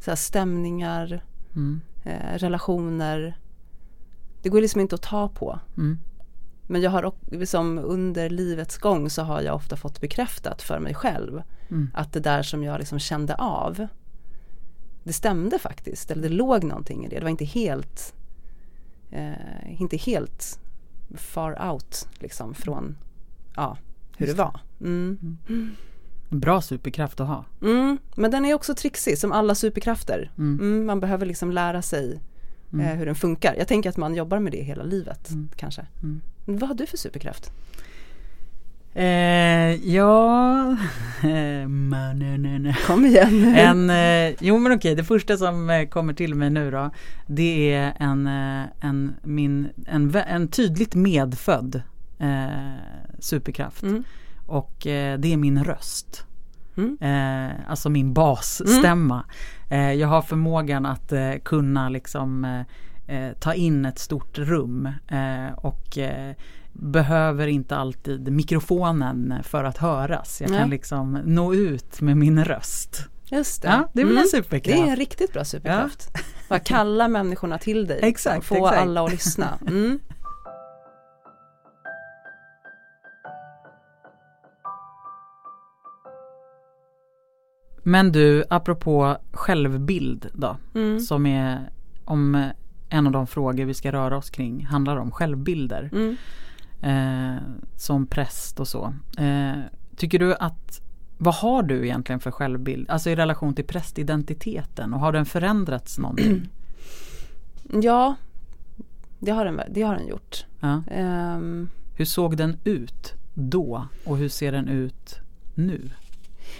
Så 0.00 0.16
stämningar, 0.16 1.24
mm. 1.54 1.80
eh, 2.04 2.38
relationer. 2.38 3.38
Det 4.46 4.50
går 4.50 4.60
liksom 4.60 4.80
inte 4.80 4.94
att 4.94 5.02
ta 5.02 5.28
på. 5.28 5.60
Mm. 5.76 5.98
Men 6.66 6.80
jag 6.80 6.90
har 6.90 7.12
liksom 7.30 7.78
under 7.78 8.30
livets 8.30 8.78
gång 8.78 9.10
så 9.10 9.22
har 9.22 9.40
jag 9.40 9.54
ofta 9.54 9.76
fått 9.76 10.00
bekräftat 10.00 10.62
för 10.62 10.78
mig 10.78 10.94
själv 10.94 11.42
mm. 11.70 11.90
att 11.94 12.12
det 12.12 12.20
där 12.20 12.42
som 12.42 12.64
jag 12.64 12.78
liksom 12.78 12.98
kände 12.98 13.34
av 13.34 13.86
det 15.04 15.12
stämde 15.12 15.58
faktiskt, 15.58 16.10
eller 16.10 16.22
det 16.22 16.28
låg 16.28 16.64
någonting 16.64 17.04
i 17.04 17.08
det. 17.08 17.16
Det 17.16 17.22
var 17.22 17.30
inte 17.30 17.44
helt, 17.44 18.14
eh, 19.10 19.80
inte 19.80 19.96
helt 19.96 20.60
far 21.14 21.70
out 21.70 22.08
liksom 22.18 22.54
från 22.54 22.96
ja, 23.56 23.78
hur 24.16 24.26
Just 24.26 24.36
det 24.36 24.42
var. 24.42 24.60
Mm. 24.80 25.38
Mm. 25.48 25.76
Bra 26.28 26.62
superkraft 26.62 27.20
att 27.20 27.28
ha. 27.28 27.44
Mm, 27.62 27.98
men 28.16 28.30
den 28.30 28.44
är 28.44 28.54
också 28.54 28.74
trixig 28.74 29.18
som 29.18 29.32
alla 29.32 29.54
superkrafter. 29.54 30.32
Mm. 30.38 30.60
Mm, 30.60 30.86
man 30.86 31.00
behöver 31.00 31.26
liksom 31.26 31.50
lära 31.50 31.82
sig 31.82 32.20
eh, 32.80 32.86
mm. 32.86 32.98
hur 32.98 33.06
den 33.06 33.14
funkar. 33.14 33.54
Jag 33.58 33.68
tänker 33.68 33.90
att 33.90 33.96
man 33.96 34.14
jobbar 34.14 34.38
med 34.38 34.52
det 34.52 34.62
hela 34.62 34.82
livet 34.82 35.30
kanske. 35.56 35.86
Vad 36.44 36.68
har 36.68 36.74
du 36.74 36.86
för 36.86 36.96
superkraft? 36.96 37.52
Eh, 38.96 39.74
ja, 39.94 40.76
kom 42.86 43.06
igen. 43.06 43.54
en, 43.56 43.90
eh, 43.90 44.34
jo 44.40 44.58
men 44.58 44.72
okej, 44.72 44.94
det 44.94 45.04
första 45.04 45.36
som 45.36 45.70
eh, 45.70 45.88
kommer 45.88 46.14
till 46.14 46.34
mig 46.34 46.50
nu 46.50 46.70
då 46.70 46.90
Det 47.26 47.72
är 47.72 47.92
en, 47.98 48.26
eh, 48.26 48.64
en, 48.80 49.14
min, 49.22 49.68
en, 49.86 50.14
en 50.14 50.48
tydligt 50.48 50.94
medfödd 50.94 51.82
eh, 52.18 52.46
superkraft 53.18 53.82
mm. 53.82 54.04
Och 54.46 54.86
eh, 54.86 55.18
det 55.18 55.32
är 55.32 55.36
min 55.36 55.64
röst 55.64 56.24
mm. 56.76 56.98
Alltså 57.68 57.88
min 57.88 58.12
basstämma 58.12 59.14
mm. 59.14 59.26
Jag 59.68 60.08
har 60.08 60.22
förmågan 60.22 60.86
att 60.86 61.12
kunna 61.44 61.88
liksom 61.88 62.64
ta 63.40 63.54
in 63.54 63.84
ett 63.84 63.98
stort 63.98 64.38
rum 64.38 64.88
och 65.56 65.98
behöver 66.72 67.46
inte 67.46 67.76
alltid 67.76 68.32
mikrofonen 68.32 69.34
för 69.42 69.64
att 69.64 69.78
höras. 69.78 70.40
Jag 70.40 70.50
kan 70.50 70.70
liksom 70.70 71.20
nå 71.24 71.54
ut 71.54 72.00
med 72.00 72.16
min 72.16 72.44
röst. 72.44 73.08
Just 73.30 73.62
det. 73.62 73.68
Ja, 73.68 73.88
det 73.92 74.00
är 74.00 74.04
väl 74.04 74.12
mm. 74.12 74.22
en 74.22 74.28
superkraft. 74.28 74.78
Det 74.78 74.86
är 74.86 74.90
en 74.90 74.96
riktigt 74.96 75.32
bra 75.32 75.44
superkraft. 75.44 76.10
Ja. 76.14 76.20
Bara 76.48 76.58
kalla 76.58 77.08
människorna 77.08 77.58
till 77.58 77.86
dig. 77.86 78.00
Exakt. 78.02 78.46
Få 78.46 78.54
exakt. 78.54 78.78
alla 78.78 79.04
att 79.04 79.10
lyssna. 79.10 79.58
Mm. 79.66 80.00
Men 87.86 88.12
du, 88.12 88.44
apropå 88.50 89.16
självbild 89.32 90.26
då, 90.32 90.56
mm. 90.74 91.00
som 91.00 91.26
är 91.26 91.70
om 92.04 92.50
en 92.88 93.06
av 93.06 93.12
de 93.12 93.26
frågor 93.26 93.64
vi 93.64 93.74
ska 93.74 93.92
röra 93.92 94.16
oss 94.16 94.30
kring 94.30 94.66
handlar 94.66 94.96
om 94.96 95.10
självbilder. 95.10 95.90
Mm 95.92 96.16
eh, 96.80 97.36
som 97.76 98.06
präst 98.06 98.60
och 98.60 98.68
så. 98.68 98.94
Eh, 99.18 99.58
tycker 99.96 100.18
du 100.18 100.34
att 100.34 100.80
vad 101.18 101.34
har 101.34 101.62
du 101.62 101.84
egentligen 101.84 102.20
för 102.20 102.30
självbild? 102.30 102.90
Alltså 102.90 103.10
i 103.10 103.16
relation 103.16 103.54
till 103.54 103.64
prästidentiteten 103.64 104.94
och 104.94 105.00
har 105.00 105.12
den 105.12 105.26
förändrats 105.26 105.98
någonting? 105.98 106.48
Ja, 107.82 108.14
det 109.18 109.30
har 109.30 109.44
den, 109.44 109.60
det 109.70 109.82
har 109.82 109.94
den 109.94 110.06
gjort. 110.06 110.46
Ja. 110.60 110.82
Um, 111.36 111.68
hur 111.96 112.04
såg 112.04 112.36
den 112.36 112.56
ut 112.64 113.14
då 113.34 113.86
och 114.04 114.16
hur 114.16 114.28
ser 114.28 114.52
den 114.52 114.68
ut 114.68 115.18
nu? 115.54 115.90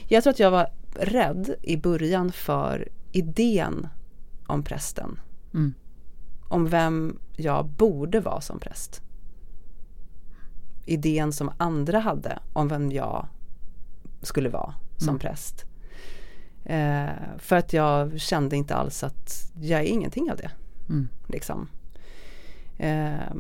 Jag 0.08 0.22
tror 0.22 0.30
att 0.30 0.38
jag 0.38 0.50
var 0.50 0.66
rädd 1.00 1.54
i 1.62 1.76
början 1.76 2.32
för 2.32 2.88
idén 3.12 3.88
om 4.46 4.62
prästen. 4.62 5.20
Mm. 5.54 5.74
Om 6.48 6.68
vem 6.68 7.18
jag 7.36 7.66
borde 7.66 8.20
vara 8.20 8.40
som 8.40 8.58
präst 8.58 9.02
idén 10.86 11.32
som 11.32 11.50
andra 11.56 11.98
hade 11.98 12.38
om 12.52 12.68
vem 12.68 12.92
jag 12.92 13.26
skulle 14.22 14.48
vara 14.48 14.74
som 14.96 15.08
mm. 15.08 15.18
präst. 15.18 15.64
Eh, 16.64 17.08
för 17.38 17.56
att 17.56 17.72
jag 17.72 18.20
kände 18.20 18.56
inte 18.56 18.74
alls 18.74 19.02
att 19.02 19.52
jag 19.60 19.80
är 19.80 19.84
ingenting 19.84 20.30
av 20.30 20.36
det. 20.36 20.50
Mm. 20.88 21.08
Liksom. 21.26 21.68
Eh, 22.78 23.34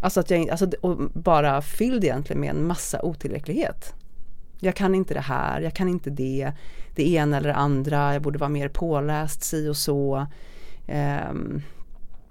alltså 0.00 0.20
att 0.20 0.30
jag 0.30 0.50
alltså, 0.50 0.70
bara 1.14 1.62
fylld 1.62 2.04
egentligen 2.04 2.40
med 2.40 2.50
en 2.50 2.66
massa 2.66 3.02
otillräcklighet. 3.02 3.94
Jag 4.60 4.74
kan 4.74 4.94
inte 4.94 5.14
det 5.14 5.20
här, 5.20 5.60
jag 5.60 5.74
kan 5.74 5.88
inte 5.88 6.10
det, 6.10 6.52
det 6.94 7.08
ena 7.08 7.36
eller 7.36 7.48
det 7.48 7.54
andra, 7.54 8.12
jag 8.12 8.22
borde 8.22 8.38
vara 8.38 8.50
mer 8.50 8.68
påläst, 8.68 9.42
si 9.42 9.68
och 9.68 9.76
så. 9.76 10.26
Eh, 10.86 11.32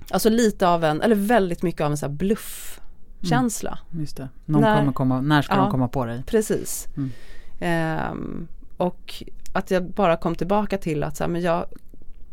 alltså 0.10 0.30
lite 0.30 0.68
av 0.68 0.84
en, 0.84 1.02
eller 1.02 1.16
väldigt 1.16 1.64
mycket 1.64 1.82
av 1.82 1.92
en 1.92 1.98
sån 1.98 2.10
här 2.10 2.18
bluff 2.18 2.82
känsla. 3.22 3.80
Mm, 3.92 4.02
just 4.02 4.18
det. 4.18 4.30
Någon 4.46 4.62
när, 4.62 4.80
kommer 4.80 4.94
komma, 4.94 5.22
när 5.22 5.42
ska 5.42 5.56
ja, 5.56 5.62
de 5.62 5.72
komma 5.72 5.88
på 5.88 6.06
dig? 6.06 6.24
Precis. 6.28 6.88
Mm. 6.98 8.12
Um, 8.12 8.48
och 8.78 9.24
att 9.54 9.72
jag 9.72 9.84
bara 9.84 10.18
kom 10.18 10.36
tillbaka 10.36 10.78
till 10.78 11.04
att 11.04 11.18
så 11.18 11.24
här, 11.24 11.32
men 11.32 11.42
jag, 11.42 11.66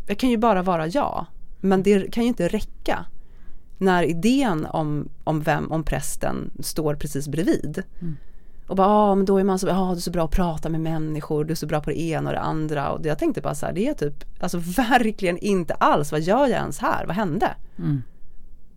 jag 0.06 0.18
kan 0.18 0.30
ju 0.30 0.36
bara 0.36 0.62
vara 0.62 0.86
jag. 0.86 1.26
Men 1.60 1.82
det 1.82 2.12
kan 2.12 2.22
ju 2.22 2.28
inte 2.28 2.48
räcka 2.48 3.04
när 3.78 4.02
idén 4.02 4.66
om, 4.66 5.08
om 5.24 5.40
vem, 5.40 5.72
om 5.72 5.84
prästen 5.84 6.50
står 6.60 6.94
precis 6.94 7.28
bredvid. 7.28 7.82
Mm. 8.00 8.16
Och 8.66 8.76
bara, 8.76 8.88
ah, 8.88 9.14
men 9.14 9.24
då 9.24 9.38
är 9.38 9.44
man 9.44 9.58
så, 9.58 9.70
ah, 9.70 9.90
du 9.90 9.96
är 9.96 10.00
så 10.00 10.10
bra 10.10 10.24
att 10.24 10.30
prata 10.30 10.68
med 10.68 10.80
människor, 10.80 11.44
du 11.44 11.52
är 11.52 11.56
så 11.56 11.66
bra 11.66 11.80
på 11.80 11.90
det 11.90 12.00
ena 12.00 12.30
och 12.30 12.34
det 12.34 12.40
andra. 12.40 12.90
Och 12.90 13.06
jag 13.06 13.18
tänkte 13.18 13.40
bara 13.40 13.54
så 13.54 13.66
här, 13.66 13.72
det 13.72 13.88
är 13.88 13.94
typ, 13.94 14.24
alltså 14.40 14.58
verkligen 14.58 15.38
inte 15.38 15.74
alls, 15.74 16.12
vad 16.12 16.20
gör 16.20 16.46
jag 16.46 16.50
ens 16.50 16.78
här, 16.78 17.06
vad 17.06 17.16
hände? 17.16 17.54
Mm. 17.78 18.02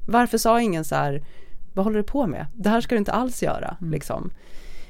Varför 0.05 0.37
sa 0.37 0.61
ingen 0.61 0.83
så 0.85 0.95
här, 0.95 1.23
vad 1.73 1.85
håller 1.85 1.97
du 1.97 2.03
på 2.03 2.27
med? 2.27 2.45
Det 2.55 2.69
här 2.69 2.81
ska 2.81 2.95
du 2.95 2.99
inte 2.99 3.11
alls 3.11 3.43
göra. 3.43 3.77
Mm. 3.81 3.91
Liksom. 3.91 4.31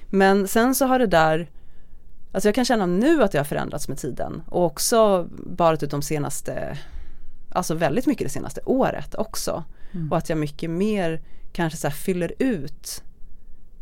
Men 0.10 0.48
sen 0.48 0.76
så 0.76 0.86
har 0.86 1.00
det 1.00 1.08
där, 1.08 1.50
alltså 2.32 2.48
jag 2.48 2.56
kan 2.56 2.66
känna 2.66 2.86
nu 2.86 3.24
att 3.24 3.32
det 3.32 3.38
har 3.38 3.46
förändrats 3.46 3.88
med 3.88 3.98
tiden 3.98 4.44
och 4.48 4.66
också 4.66 5.28
bara 5.32 5.78
typ 5.78 5.92
de 5.92 6.02
senaste, 6.02 6.78
alltså 7.52 7.76
väldigt 7.76 8.06
mycket 8.06 8.28
det 8.28 8.34
senaste 8.34 8.62
året 8.66 9.16
också. 9.16 9.64
Mm. 9.92 10.12
Och 10.12 10.18
att 10.18 10.30
jag 10.30 10.38
mycket 10.38 10.70
mer 10.70 11.22
kanske 11.54 11.78
så 11.78 11.90
fyller 11.92 12.34
ut 12.40 13.04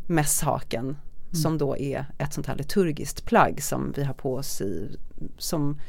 mässhaken 0.06 0.96
mm. 1.36 1.42
som 1.42 1.58
då 1.58 1.76
är 1.76 2.06
ett 2.18 2.32
sånt 2.32 2.46
här 2.46 2.56
liturgiskt 2.56 3.24
plagg 3.24 3.62
som 3.62 3.92
vi 3.96 4.04
har 4.04 4.14
på 4.14 4.34
oss 4.34 4.60
i, 4.60 4.96
som 5.38 5.80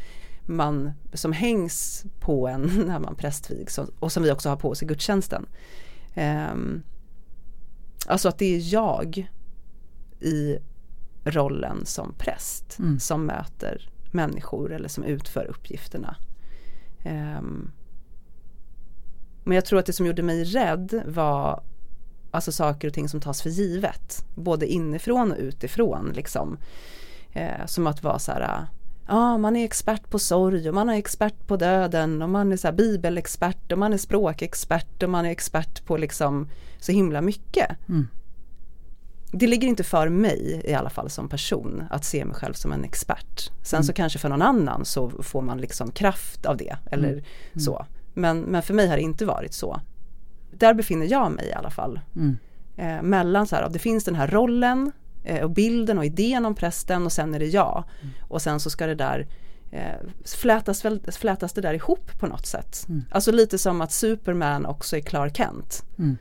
man, 0.46 0.92
som 1.14 1.32
hängs 1.32 2.06
på 2.20 2.48
en 2.48 2.62
när 2.88 3.00
man 3.00 3.16
prästvigs 3.16 3.80
och 4.00 4.12
som 4.12 4.24
vi 4.24 4.32
också 4.32 4.50
har 4.50 4.58
på 4.58 4.70
oss 4.70 4.84
i 4.84 4.86
gudstjänsten. 4.86 5.46
Um, 6.16 6.84
Alltså 8.08 8.30
att 8.30 8.38
det 8.38 8.56
är 8.56 8.74
jag 8.74 9.30
i 10.20 10.58
rollen 11.24 11.86
som 11.86 12.14
präst 12.18 12.80
mm. 12.80 13.00
som 13.00 13.26
möter 13.26 13.90
människor 14.12 14.74
eller 14.74 14.90
som 14.90 15.04
utför 15.04 15.46
uppgifterna. 15.46 16.16
Um, 17.06 17.72
men 19.44 19.56
jag 19.56 19.66
tror 19.66 19.80
att 19.80 19.86
det 19.86 19.94
som 19.94 20.06
gjorde 20.06 20.24
mig 20.24 20.44
rädd 20.44 21.04
var 21.06 21.64
alltså 22.38 22.52
saker 22.52 22.88
och 22.88 22.94
ting 22.94 23.10
som 23.10 23.22
tas 23.22 23.42
för 23.42 23.50
givet. 23.50 24.26
Både 24.36 24.68
inifrån 24.68 25.32
och 25.32 25.38
utifrån 25.40 26.12
liksom. 26.16 26.58
Eh, 27.34 27.66
som 27.66 27.88
att 27.88 28.04
vara 28.04 28.20
så 28.20 28.32
här, 28.32 28.42
ja 28.42 28.68
ah, 29.08 29.38
man 29.38 29.56
är 29.56 29.66
expert 29.66 30.10
på 30.10 30.20
sorg 30.20 30.70
och 30.70 30.76
man 30.76 30.90
är 30.90 30.94
expert 30.98 31.48
på 31.48 31.58
döden 31.58 32.22
och 32.22 32.30
man 32.30 32.52
är 32.52 32.58
så 32.58 32.68
här 32.68 32.74
bibelexpert 32.76 33.72
och 33.72 33.78
man 33.80 33.94
är 33.94 33.98
språkexpert 33.98 35.04
och 35.04 35.10
man 35.10 35.26
är 35.26 35.30
expert 35.30 35.86
på 35.86 35.98
liksom 35.98 36.48
så 36.80 36.92
himla 36.92 37.22
mycket. 37.22 37.68
Mm. 37.90 38.08
det 39.32 39.48
ligger 39.48 39.68
inte 39.68 39.84
för 39.84 40.10
mig 40.10 40.62
i 40.66 40.74
alla 40.74 40.90
fall 40.90 41.10
som 41.10 41.30
person 41.30 41.84
att 41.90 42.06
se 42.06 42.26
mig 42.26 42.36
själv 42.36 42.54
som 42.54 42.72
en 42.72 42.84
expert. 42.84 43.52
Sen 43.64 43.78
Mm. 43.78 43.84
så 43.84 43.94
kanske 43.94 44.20
för 44.20 44.30
någon 44.30 44.42
annan 44.42 44.86
så 44.86 45.10
får 45.10 45.42
man 45.42 45.58
liksom 45.58 45.92
kraft 45.92 46.46
av 46.46 46.58
det 46.58 46.78
eller 46.92 47.12
Mm. 47.12 47.24
så. 47.56 47.86
Men, 48.14 48.40
men 48.40 48.62
för 48.62 48.74
mig 48.74 48.88
har 48.88 48.96
det 48.96 49.02
inte 49.02 49.26
varit 49.26 49.54
så. 49.54 49.82
Där 50.52 50.74
befinner 50.74 51.06
jag 51.06 51.32
mig 51.32 51.46
i 51.48 51.54
alla 51.54 51.70
fall. 51.70 52.00
Mm. 52.16 52.38
Eh, 52.78 53.02
mellan 53.02 53.48
så 53.48 53.56
här, 53.56 53.70
det 53.70 53.80
finns 53.80 54.04
den 54.04 54.16
här 54.16 54.28
rollen 54.28 54.92
eh, 55.24 55.44
och 55.44 55.50
bilden 55.50 55.98
och 55.98 56.06
idén 56.06 56.46
om 56.46 56.56
prästen 56.56 57.06
och 57.06 57.12
sen 57.12 57.36
är 57.36 57.40
det 57.40 57.46
jag. 57.46 57.84
Mm. 58.02 58.14
Och 58.22 58.42
sen 58.42 58.60
så 58.60 58.70
ska 58.70 58.88
det 58.88 58.96
där 58.96 59.28
eh, 59.72 59.96
flätas, 60.26 60.84
flätas 61.18 61.54
det 61.54 61.62
där 61.62 61.74
ihop 61.74 62.20
på 62.20 62.28
något 62.28 62.46
sätt. 62.46 62.86
Mm. 62.90 63.06
Alltså 63.12 63.32
lite 63.32 63.58
som 63.58 63.82
att 63.82 63.92
Superman 63.92 64.66
också 64.66 64.98
är 64.98 65.02
Clark 65.02 65.38
Kent. 65.38 65.84
Mm. 65.98 66.18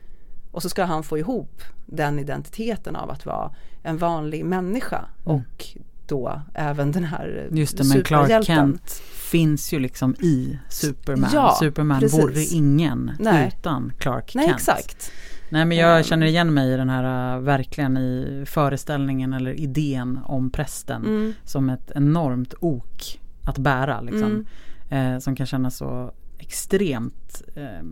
Och 0.51 0.61
så 0.61 0.69
ska 0.69 0.83
han 0.83 1.03
få 1.03 1.17
ihop 1.17 1.61
den 1.85 2.19
identiteten 2.19 2.95
av 2.95 3.09
att 3.09 3.25
vara 3.25 3.55
en 3.83 3.97
vanlig 3.97 4.45
människa 4.45 5.05
Mm. 5.25 5.37
och 5.37 5.65
då 6.07 6.41
även 6.53 6.91
den 6.91 7.03
här 7.03 7.47
Just 7.51 7.77
det, 7.77 7.83
men 7.83 8.03
Clark. 8.03 8.43
Kent 8.45 8.91
finns 9.13 9.73
ju 9.73 9.79
liksom 9.79 10.15
i 10.15 10.59
Superman. 10.69 11.29
Ja, 11.33 11.55
Superman 11.59 11.99
precis. 11.99 12.19
vore 12.23 12.43
ingen 12.43 13.11
Nej. 13.19 13.53
utan 13.59 13.91
Clark 13.97 14.35
Nej 14.35 14.45
Kent. 14.45 14.57
exakt. 14.59 15.11
Nej 15.49 15.65
men 15.65 15.77
jag 15.77 15.97
Ehm. 15.97 16.03
känner 16.03 16.25
igen 16.27 16.53
mig 16.53 16.73
i 16.73 16.77
den 16.77 16.89
här 16.89 17.35
äh, 17.35 17.41
verkligen 17.41 17.97
i 17.97 18.43
föreställningen 18.47 19.33
eller 19.33 19.59
idén 19.59 20.19
om 20.25 20.49
prästen 20.51 21.05
Mm. 21.05 21.33
som 21.43 21.69
ett 21.69 21.91
enormt 21.95 22.53
ok 22.59 23.19
att 23.43 23.57
bära 23.57 24.01
liksom. 24.01 24.45
Mm. 24.89 25.13
Eh, 25.15 25.19
som 25.19 25.35
kan 25.35 25.45
kännas 25.45 25.77
så 25.77 26.11
extremt 26.39 27.41
eh, 27.55 27.85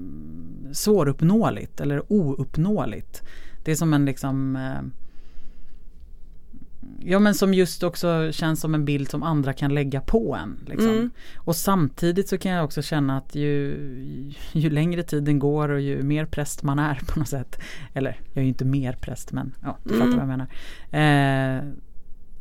svåruppnåeligt 0.71 1.81
eller 1.81 2.11
ouppnåeligt. 2.11 3.23
Det 3.63 3.71
är 3.71 3.75
som 3.75 3.93
en 3.93 4.05
liksom 4.05 4.55
eh, 4.55 5.04
Ja 6.99 7.19
men 7.19 7.35
som 7.35 7.53
just 7.53 7.83
också 7.83 8.31
känns 8.31 8.59
som 8.61 8.75
en 8.75 8.85
bild 8.85 9.09
som 9.09 9.23
andra 9.23 9.53
kan 9.53 9.73
lägga 9.73 10.01
på 10.01 10.35
en. 10.35 10.57
Liksom. 10.67 10.89
Mm. 10.91 11.09
Och 11.37 11.55
samtidigt 11.55 12.29
så 12.29 12.37
kan 12.37 12.51
jag 12.51 12.65
också 12.65 12.81
känna 12.81 13.17
att 13.17 13.35
ju, 13.35 13.77
ju 14.51 14.69
längre 14.69 15.03
tiden 15.03 15.39
går 15.39 15.69
och 15.69 15.81
ju 15.81 16.03
mer 16.03 16.25
präst 16.25 16.63
man 16.63 16.79
är 16.79 16.99
på 17.07 17.19
något 17.19 17.27
sätt. 17.29 17.59
Eller 17.93 18.19
jag 18.27 18.37
är 18.37 18.41
ju 18.41 18.47
inte 18.47 18.65
mer 18.65 18.93
präst 18.93 19.31
men 19.31 19.53
ja, 19.63 19.77
du 19.83 19.89
fattar 19.89 20.05
Mm. 20.05 20.27
vad 20.27 20.29
jag 20.29 20.47
menar. 20.91 21.57
Eh, 21.57 21.63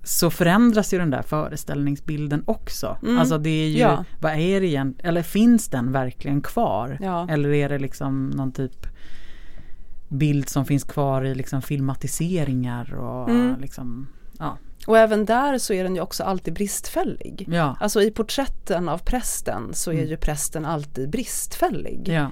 så 0.03 0.31
förändras 0.31 0.95
ju 0.95 0.99
den 0.99 1.11
där 1.11 1.23
föreställningsbilden 1.23 2.43
också. 2.47 2.97
Mm. 3.03 3.19
Alltså 3.19 3.39
det 3.39 3.51
är 3.51 3.69
ju, 3.69 3.79
Ja. 3.79 4.05
vad 4.21 4.33
är 4.33 4.61
det 4.61 4.67
egentligen, 4.67 5.09
eller 5.11 5.23
finns 5.23 5.69
den 5.69 5.93
verkligen 5.93 6.41
kvar? 6.43 6.99
Ja. 7.03 7.29
Eller 7.31 7.49
är 7.53 7.69
det 7.69 7.79
liksom 7.79 8.31
någon 8.31 8.53
typ 8.53 8.87
bild 10.09 10.49
som 10.49 10.65
finns 10.65 10.85
kvar 10.85 11.25
i 11.25 11.35
liksom 11.35 11.63
filmatiseringar 11.63 12.95
och 12.95 13.31
Mm. 13.31 13.61
liksom, 13.61 14.07
ja. 14.39 14.59
Och 14.87 14.99
även 14.99 15.25
där 15.25 15.59
så 15.59 15.73
är 15.73 15.85
den 15.85 15.95
ju 15.95 16.01
också 16.01 16.23
alltid 16.23 16.55
bristfällig. 16.55 17.47
Ja, 17.51 17.77
Alltså 17.81 18.03
i 18.03 18.11
porträtten 18.11 18.89
av 18.89 18.99
prästen 18.99 19.75
så 19.75 19.91
är 19.91 19.95
Mm. 19.95 20.07
ju 20.09 20.17
prästen 20.17 20.65
alltid 20.65 21.11
bristfällig. 21.11 22.09
ja, 22.09 22.31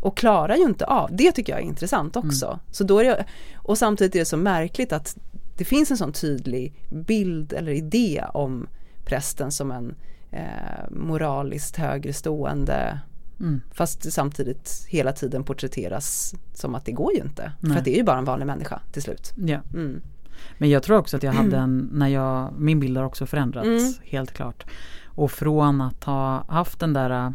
Och 0.00 0.16
klarar 0.16 0.56
ju 0.56 0.62
inte 0.64 0.84
av, 0.86 1.16
det 1.16 1.32
tycker 1.32 1.52
jag 1.52 1.62
är 1.62 1.66
intressant 1.66 2.16
också. 2.16 2.46
Mm. 2.46 2.58
Så 2.70 2.84
då 2.84 2.98
är 2.98 3.04
det, 3.04 3.24
och 3.56 3.78
samtidigt 3.78 4.14
är 4.14 4.18
det 4.18 4.24
så 4.24 4.36
märkligt 4.36 4.92
att 4.92 5.16
det 5.56 5.64
finns 5.64 5.90
en 5.90 5.96
sån 5.96 6.12
tydlig 6.12 6.74
bild 6.90 7.52
eller 7.52 7.72
idé 7.72 8.24
om 8.34 8.66
prästen 9.04 9.50
som 9.52 9.70
en 9.70 9.94
eh, 10.30 10.90
moraliskt 10.90 11.76
högre 11.76 12.12
stående 12.12 13.00
mm, 13.40 13.60
fast 13.72 14.12
samtidigt 14.12 14.86
hela 14.88 15.12
tiden 15.12 15.44
porträtteras 15.44 16.34
som 16.54 16.74
att 16.74 16.84
det 16.84 16.92
går 16.92 17.12
ju 17.12 17.20
inte. 17.20 17.52
Nej. 17.60 17.72
För 17.72 17.78
att 17.78 17.84
det 17.84 17.94
är 17.94 17.96
ju 17.98 18.04
bara 18.04 18.18
en 18.18 18.24
vanlig 18.24 18.46
människa 18.46 18.80
till 18.92 19.02
slut. 19.02 19.32
ja. 19.36 19.60
Mm. 19.74 20.02
Men 20.58 20.70
jag 20.70 20.82
tror 20.82 20.98
också 20.98 21.16
att 21.16 21.22
jag 21.22 21.32
hade 21.32 21.56
en, 21.56 21.88
när 21.92 22.08
jag, 22.08 22.52
min 22.58 22.80
bild 22.80 22.96
har 22.96 23.04
också 23.04 23.26
förändrats 23.26 23.66
Mm. 23.66 23.92
helt 24.02 24.32
klart. 24.32 24.66
Och 25.06 25.30
från 25.30 25.80
att 25.80 26.04
ha 26.04 26.44
haft 26.48 26.80
den 26.80 26.92
där 26.92 27.34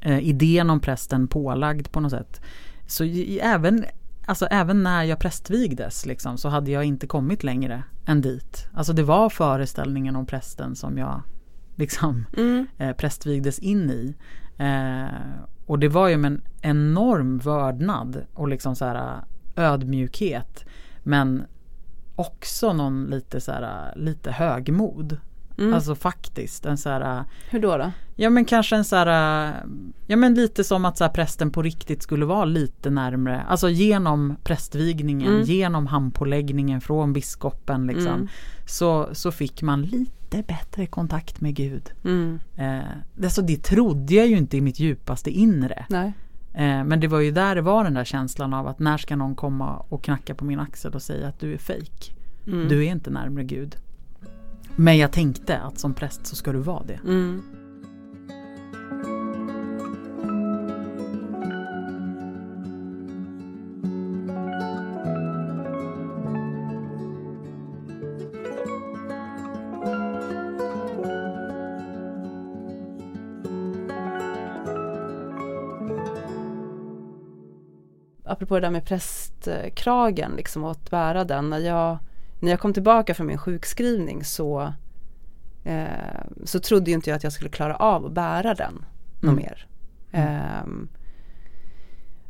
eh, 0.00 0.18
idén 0.18 0.70
om 0.70 0.80
prästen 0.80 1.28
pålagd 1.28 1.92
på 1.92 2.00
något 2.00 2.10
sätt. 2.10 2.40
Så 2.86 3.04
i, 3.04 3.40
även, 3.42 3.84
alltså 4.26 4.46
även 4.46 4.82
när 4.82 5.02
jag 5.04 5.18
prästvigdes 5.18 6.06
liksom, 6.06 6.38
så 6.38 6.48
hade 6.48 6.70
jag 6.70 6.84
inte 6.84 7.06
kommit 7.06 7.44
längre 7.44 7.82
än 8.06 8.20
dit. 8.20 8.66
Alltså 8.74 8.92
det 8.92 9.02
var 9.02 9.30
föreställningen 9.30 10.16
om 10.16 10.26
prästen 10.26 10.76
som 10.76 10.98
jag 10.98 11.22
liksom 11.76 12.26
Mm. 12.36 12.66
eh, 12.78 12.92
prästvigdes 12.96 13.58
in 13.58 13.90
i. 13.90 14.14
Eh, 14.58 15.04
och 15.66 15.78
det 15.78 15.88
var 15.88 16.08
ju 16.08 16.16
med 16.16 16.32
en 16.32 16.42
enorm 16.62 17.38
vördnad 17.38 18.24
och 18.34 18.48
liksom 18.48 18.76
så 18.76 18.84
här 18.84 19.20
ödmjukhet. 19.56 20.64
Men 21.02 21.42
också 22.16 22.72
någon 22.72 23.04
lite 23.04 23.40
så 23.40 23.52
här 23.52 23.92
lite 23.96 24.30
högmod. 24.30 25.16
Mm. 25.58 25.74
Alltså 25.74 25.94
faktiskt 25.94 26.66
en 26.66 26.78
så 26.78 26.88
här 26.88 27.24
Hur 27.50 27.60
då? 27.60 27.76
då? 27.76 27.90
Ja 28.16 28.30
men 28.30 28.44
kanske 28.44 28.76
en 28.76 28.84
så 28.84 28.96
här 28.96 29.52
Ja 30.06 30.16
men 30.16 30.34
lite 30.34 30.64
som 30.64 30.84
att 30.84 30.96
så 30.98 31.04
här, 31.04 31.10
prästen 31.10 31.50
på 31.50 31.62
riktigt 31.62 32.02
skulle 32.02 32.24
vara 32.24 32.44
lite 32.44 32.90
närmre 32.90 33.40
Alltså 33.48 33.68
genom 33.68 34.36
prästvigningen, 34.44 35.28
Mm. 35.32 35.42
genom 35.42 35.86
handpåläggningen 35.86 36.80
från 36.80 37.12
biskopen 37.12 37.86
liksom 37.86 38.12
Mm. 38.14 38.28
så, 38.66 39.08
så 39.12 39.32
fick 39.32 39.62
man 39.62 39.82
lite 39.82 40.42
bättre 40.42 40.86
kontakt 40.86 41.40
med 41.40 41.54
Gud 41.54 41.90
Mm. 42.04 42.38
Eh, 42.56 43.24
alltså 43.24 43.42
det 43.42 43.62
trodde 43.62 44.14
jag 44.14 44.26
ju 44.26 44.36
inte 44.36 44.56
i 44.56 44.60
mitt 44.60 44.80
djupaste 44.80 45.30
inre. 45.30 45.86
Nej. 45.88 46.12
Eh, 46.54 46.84
men 46.84 47.00
det 47.00 47.08
var 47.08 47.20
ju 47.20 47.30
där 47.30 47.54
det 47.54 47.62
var 47.62 47.84
den 47.84 47.94
där 47.94 48.04
känslan 48.04 48.54
av 48.54 48.66
att 48.66 48.78
när 48.78 48.98
ska 48.98 49.16
någon 49.16 49.34
komma 49.34 49.76
och 49.88 50.04
knacka 50.04 50.34
på 50.34 50.44
min 50.44 50.60
axel 50.60 50.94
och 50.94 51.02
säga 51.02 51.28
att 51.28 51.40
du 51.40 51.54
är 51.54 51.58
fejk. 51.58 52.16
Mm. 52.46 52.68
Du 52.68 52.84
är 52.84 52.92
inte 52.92 53.10
närmare 53.10 53.44
Gud. 53.44 53.76
Men 54.76 54.98
jag 54.98 55.12
tänkte 55.12 55.58
att 55.58 55.78
som 55.78 55.94
präst 55.94 56.26
så 56.26 56.36
ska 56.36 56.52
du 56.52 56.58
vara 56.58 56.82
det. 56.84 57.00
Mm. 57.04 57.42
Apropå 78.32 78.54
det 78.54 78.60
där 78.60 78.70
med 78.70 78.84
prästkragen 78.84 80.32
liksom 80.36 80.64
och 80.64 80.70
att 80.70 80.90
bära 80.90 81.24
den. 81.24 81.50
När 81.50 81.58
jag, 81.58 81.98
när 82.40 82.50
jag 82.50 82.60
kom 82.60 82.72
tillbaka 82.72 83.14
från 83.14 83.26
min 83.26 83.38
sjukskrivning 83.38 84.24
så, 84.24 84.72
eh, 85.64 85.84
så 86.44 86.60
trodde 86.60 86.90
ju 86.90 86.94
inte 86.94 87.10
jag 87.10 87.16
att 87.16 87.24
jag 87.24 87.32
skulle 87.32 87.50
klara 87.50 87.76
av 87.76 88.06
att 88.06 88.12
bära 88.12 88.54
den 88.54 88.74
något 89.20 89.22
Mm. 89.22 89.36
mer. 89.36 89.66
Ehm, 90.12 90.88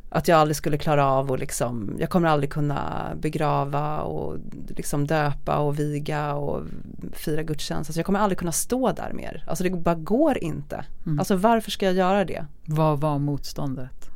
att 0.09 0.27
jag 0.27 0.39
aldrig 0.39 0.55
skulle 0.55 0.77
klara 0.77 1.05
av 1.07 1.31
och 1.31 1.39
liksom, 1.39 1.95
jag 1.99 2.09
kommer 2.09 2.27
aldrig 2.27 2.51
kunna 2.51 3.11
begrava 3.15 4.01
och 4.01 4.37
liksom 4.67 5.07
döpa 5.07 5.57
och 5.57 5.79
viga 5.79 6.33
och 6.33 6.63
fira 7.11 7.43
gudstjänst. 7.43 7.89
Alltså 7.89 7.99
jag 7.99 8.05
kommer 8.05 8.19
aldrig 8.19 8.37
kunna 8.37 8.51
stå 8.51 8.91
där 8.91 9.13
mer. 9.13 9.43
Alltså 9.47 9.63
det 9.63 9.69
bara 9.69 9.95
går 9.95 10.37
inte. 10.37 10.85
Mm. 11.05 11.19
Alltså 11.19 11.35
varför 11.35 11.71
ska 11.71 11.85
jag 11.85 11.95
göra 11.95 12.25
det? 12.25 12.45
Vad 12.65 12.99
var 12.99 13.19
motståndet? 13.19 14.12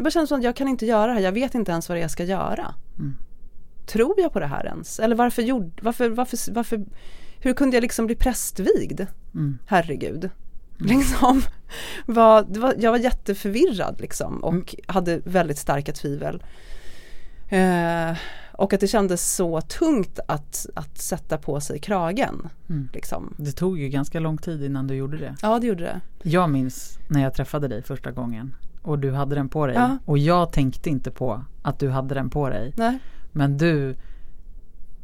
Det 0.00 0.04
bara 0.04 0.10
känns 0.10 0.28
som 0.28 0.38
att 0.38 0.44
jag 0.44 0.56
kan 0.56 0.68
inte 0.68 0.86
göra 0.86 1.06
det 1.06 1.12
här, 1.12 1.20
jag 1.20 1.32
vet 1.32 1.54
inte 1.54 1.72
ens 1.72 1.88
vad 1.88 1.96
det 1.96 2.00
är 2.00 2.02
jag 2.02 2.10
ska 2.10 2.24
göra. 2.24 2.74
Mm. 2.98 3.16
Tror 3.86 4.20
jag 4.20 4.32
på 4.32 4.40
det 4.40 4.46
här 4.46 4.66
ens? 4.66 5.00
Eller 5.00 5.16
varför 5.16 5.42
gjorde, 5.42 5.70
varför, 5.82 6.08
varför, 6.08 6.52
varför, 6.52 6.84
hur 7.40 7.52
kunde 7.52 7.76
jag 7.76 7.82
liksom 7.82 8.06
bli 8.06 8.16
prästvigd? 8.16 9.00
Mm. 9.34 9.58
Herregud. 9.66 10.30
Liksom, 10.78 11.42
var, 12.06 12.44
var, 12.48 12.74
jag 12.78 12.90
var 12.90 12.98
jätteförvirrad 12.98 14.00
liksom 14.00 14.44
och 14.44 14.52
Mm. 14.52 14.64
hade 14.86 15.18
väldigt 15.24 15.58
starka 15.58 15.92
tvivel. 15.92 16.42
Eh, 17.48 18.16
och 18.60 18.72
att 18.72 18.80
det 18.80 18.86
kändes 18.86 19.34
så 19.34 19.60
tungt 19.60 20.18
att, 20.28 20.66
att 20.74 20.98
sätta 20.98 21.38
på 21.38 21.60
sig 21.60 21.78
kragen. 21.78 22.48
Mm. 22.68 22.88
Liksom. 22.92 23.34
Det 23.36 23.52
tog 23.52 23.78
ju 23.78 23.88
ganska 23.88 24.20
lång 24.20 24.38
tid 24.38 24.64
innan 24.64 24.86
du 24.86 24.94
gjorde 24.94 25.16
det. 25.16 25.36
Ja 25.42 25.58
det 25.58 25.66
gjorde 25.66 25.84
det. 25.84 26.00
Jag 26.22 26.50
minns 26.50 26.98
när 27.08 27.22
jag 27.22 27.34
träffade 27.34 27.68
dig 27.68 27.82
första 27.82 28.10
gången 28.10 28.54
och 28.82 28.98
du 28.98 29.12
hade 29.12 29.34
den 29.34 29.48
på 29.48 29.66
dig. 29.66 29.76
Ja. 29.76 29.98
Och 30.04 30.18
jag 30.18 30.52
tänkte 30.52 30.90
inte 30.90 31.10
på 31.10 31.44
att 31.62 31.78
du 31.78 31.88
hade 31.88 32.14
den 32.14 32.30
på 32.30 32.48
dig. 32.48 32.72
Nej. 32.76 32.98
Men 33.32 33.56
du 33.58 33.96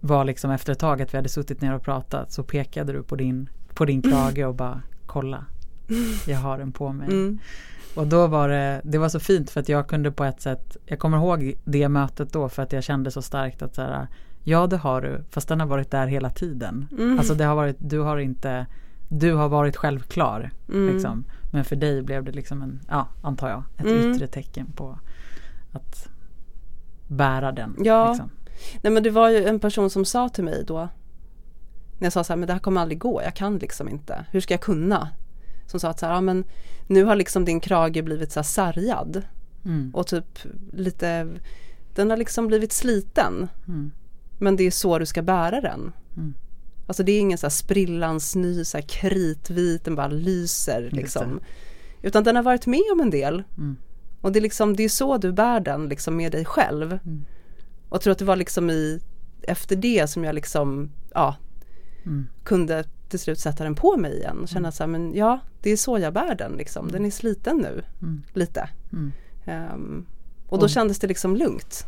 var 0.01 0.25
liksom 0.25 0.51
efter 0.51 0.73
ett 0.73 0.79
tag 0.79 1.03
att 1.03 1.15
vi 1.15 1.19
hade 1.19 1.29
suttit 1.29 1.61
ner 1.61 1.75
och 1.75 1.83
pratat 1.83 2.33
så 2.33 2.43
pekade 2.43 2.93
du 2.93 3.03
på 3.03 3.17
din, 3.17 3.51
på 3.75 3.85
din 3.85 4.03
krage 4.11 4.47
och 4.47 4.55
bara 4.55 4.83
kolla. 5.07 5.45
Jag 6.27 6.39
har 6.39 6.59
den 6.59 6.73
på 6.73 6.93
mig. 6.93 7.09
Mm. 7.09 7.39
Och 7.97 8.07
då 8.07 8.27
var 8.27 8.49
det, 8.49 8.81
det 8.85 8.99
var 8.99 9.09
så 9.09 9.21
fint 9.21 9.51
för 9.51 9.61
att 9.61 9.69
jag 9.69 9.89
kunde 9.89 10.13
på 10.13 10.25
ett 10.25 10.41
sätt, 10.41 10.77
jag 10.87 10.99
kommer 10.99 11.17
ihåg 11.17 11.55
det 11.65 11.89
mötet 11.89 12.33
då 12.33 12.49
för 12.49 12.63
att 12.63 12.73
jag 12.73 12.85
kände 12.85 13.11
så 13.11 13.23
starkt 13.23 13.63
att 13.63 13.75
så 13.75 13.83
här, 13.83 14.07
ja 14.45 14.67
det 14.67 14.77
har 14.77 15.01
du, 15.01 15.25
fast 15.31 15.49
den 15.49 15.61
har 15.61 15.67
varit 15.67 15.91
där 15.91 16.07
hela 16.07 16.31
tiden. 16.31 16.89
Mm. 16.93 17.19
Alltså 17.19 17.35
det 17.35 17.45
har 17.45 17.55
varit, 17.55 17.77
du 17.79 17.99
har 18.01 18.19
inte, 18.19 18.67
du 19.09 19.35
har 19.35 19.49
varit 19.49 19.77
självklar. 19.77 20.51
Mm. 20.69 20.95
Liksom. 20.95 21.25
Men 21.53 21.65
för 21.65 21.77
dig 21.77 22.03
blev 22.03 22.25
det 22.25 22.33
liksom 22.33 22.63
en, 22.63 22.81
ja 22.89 23.09
antar 23.23 23.49
jag, 23.49 23.63
ett 23.77 23.87
Mm. 23.87 24.13
yttre 24.13 24.27
tecken 24.27 24.73
på 24.73 24.99
att 25.73 26.09
bära 27.09 27.53
den. 27.53 27.77
Ja. 27.79 28.09
Liksom. 28.09 28.31
Nej 28.83 28.93
men 28.93 29.03
det 29.03 29.11
var 29.11 29.29
ju 29.31 29.45
en 29.45 29.61
person 29.61 29.91
som 29.91 30.05
sa 30.05 30.29
till 30.29 30.45
mig 30.45 30.65
då 30.67 30.89
när 31.99 32.07
jag 32.07 32.13
sa 32.13 32.25
så 32.25 32.33
här, 32.33 32.39
men 32.39 32.47
det 32.47 32.53
här 32.53 32.61
kommer 32.61 32.81
aldrig 32.81 32.99
gå, 32.99 33.23
jag 33.23 33.35
kan 33.35 33.59
liksom 33.59 33.89
inte. 33.89 34.25
Hur 34.31 34.41
ska 34.41 34.55
jag 34.55 34.61
kunna? 34.61 35.09
Som 35.67 35.81
sa 35.81 35.89
att 35.89 35.99
så 35.99 36.07
här, 36.07 36.13
ja 36.13 36.21
men 36.21 36.45
nu 36.87 37.05
har 37.05 37.17
liksom 37.17 37.45
din 37.45 37.61
krage 37.61 38.05
blivit 38.05 38.33
så 38.33 38.41
här 38.41 38.45
sargad. 38.45 39.23
Mm. 39.65 39.91
Och 39.95 40.07
typ 40.07 40.39
lite, 40.73 41.29
den 41.95 42.11
har 42.11 42.17
liksom 42.17 42.47
blivit 42.47 42.73
sliten. 42.73 43.49
Mm. 43.69 43.91
Men 44.39 44.57
det 44.57 44.65
är 44.65 44.71
så 44.71 44.99
du 44.99 45.07
ska 45.07 45.23
bära 45.23 45.61
den. 45.61 45.93
Mm. 46.17 46.35
Alltså 46.87 47.03
det 47.03 47.13
är 47.13 47.21
ingen 47.21 47.39
så 47.39 47.47
här 47.47 47.51
sprillans 47.51 48.37
ny, 48.37 48.65
så 48.65 48.77
här 48.77 48.85
kritvit, 48.89 49.85
den 49.85 49.95
bara 49.95 50.09
lyser 50.09 50.89
liksom. 50.93 51.41
Utan 52.03 52.25
den 52.25 52.37
har 52.37 52.43
varit 52.43 52.67
med 52.67 52.93
om 52.93 53.01
en 53.01 53.11
del. 53.11 53.43
Mm. 53.57 53.77
Och 54.21 54.33
det 54.33 54.39
är 54.39 54.41
liksom, 54.41 54.77
det 54.77 54.85
är 54.85 54.89
så 54.89 55.19
du 55.19 55.33
bär 55.33 55.61
den 55.61 55.89
liksom 55.89 56.17
med 56.17 56.33
dig 56.33 56.45
själv. 56.45 56.93
Mm. 56.93 57.25
Och 57.89 57.95
jag 57.95 58.01
tror 58.01 58.13
att 58.13 58.19
det 58.19 58.25
var 58.25 58.37
liksom 58.37 58.71
i, 58.71 59.01
efter 59.43 59.77
det 59.77 60.07
som 60.11 60.25
jag 60.25 60.35
liksom, 60.35 60.91
ja, 61.15 61.37
mm. 62.05 62.27
kunde 62.45 62.85
till 63.09 63.19
slut 63.19 63.41
sätta 63.41 63.65
den 63.65 63.75
på 63.75 63.97
mig 63.97 64.17
igen 64.17 64.41
och 64.43 64.49
känna 64.49 64.69
mm. 64.69 64.73
så 64.73 64.83
här, 64.83 64.89
men 64.89 65.15
ja, 65.15 65.41
det 65.61 65.71
är 65.71 65.77
så 65.77 65.99
jag 65.99 66.13
bär 66.13 66.35
den 66.35 66.53
liksom. 66.53 66.91
Den 66.91 67.05
är 67.05 67.11
sliten 67.11 67.57
nu, 67.57 67.83
mm. 68.03 68.23
lite. 68.33 68.69
Um, 69.47 70.07
och 70.49 70.59
då 70.59 70.65
och, 70.65 70.71
kändes 70.71 70.99
det 70.99 71.07
liksom 71.07 71.37
lugnt. 71.37 71.87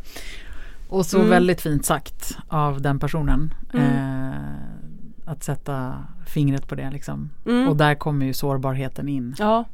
Och 0.88 1.06
så 1.06 1.18
mm. 1.18 1.30
väldigt 1.30 1.60
fint 1.60 1.84
sagt 1.84 2.38
av 2.48 2.82
den 2.82 2.98
personen. 2.98 3.54
Mm. 3.72 3.86
Eh, 3.86 4.40
att 5.24 5.44
sätta 5.44 6.04
fingret 6.26 6.68
på 6.68 6.74
det 6.74 6.90
liksom. 6.90 7.30
Mm. 7.46 7.68
Och 7.68 7.76
där 7.76 7.94
kommer 7.94 8.26
ju 8.26 8.32
sårbarheten 8.32 9.08
in. 9.08 9.34
Ja. 9.38 9.64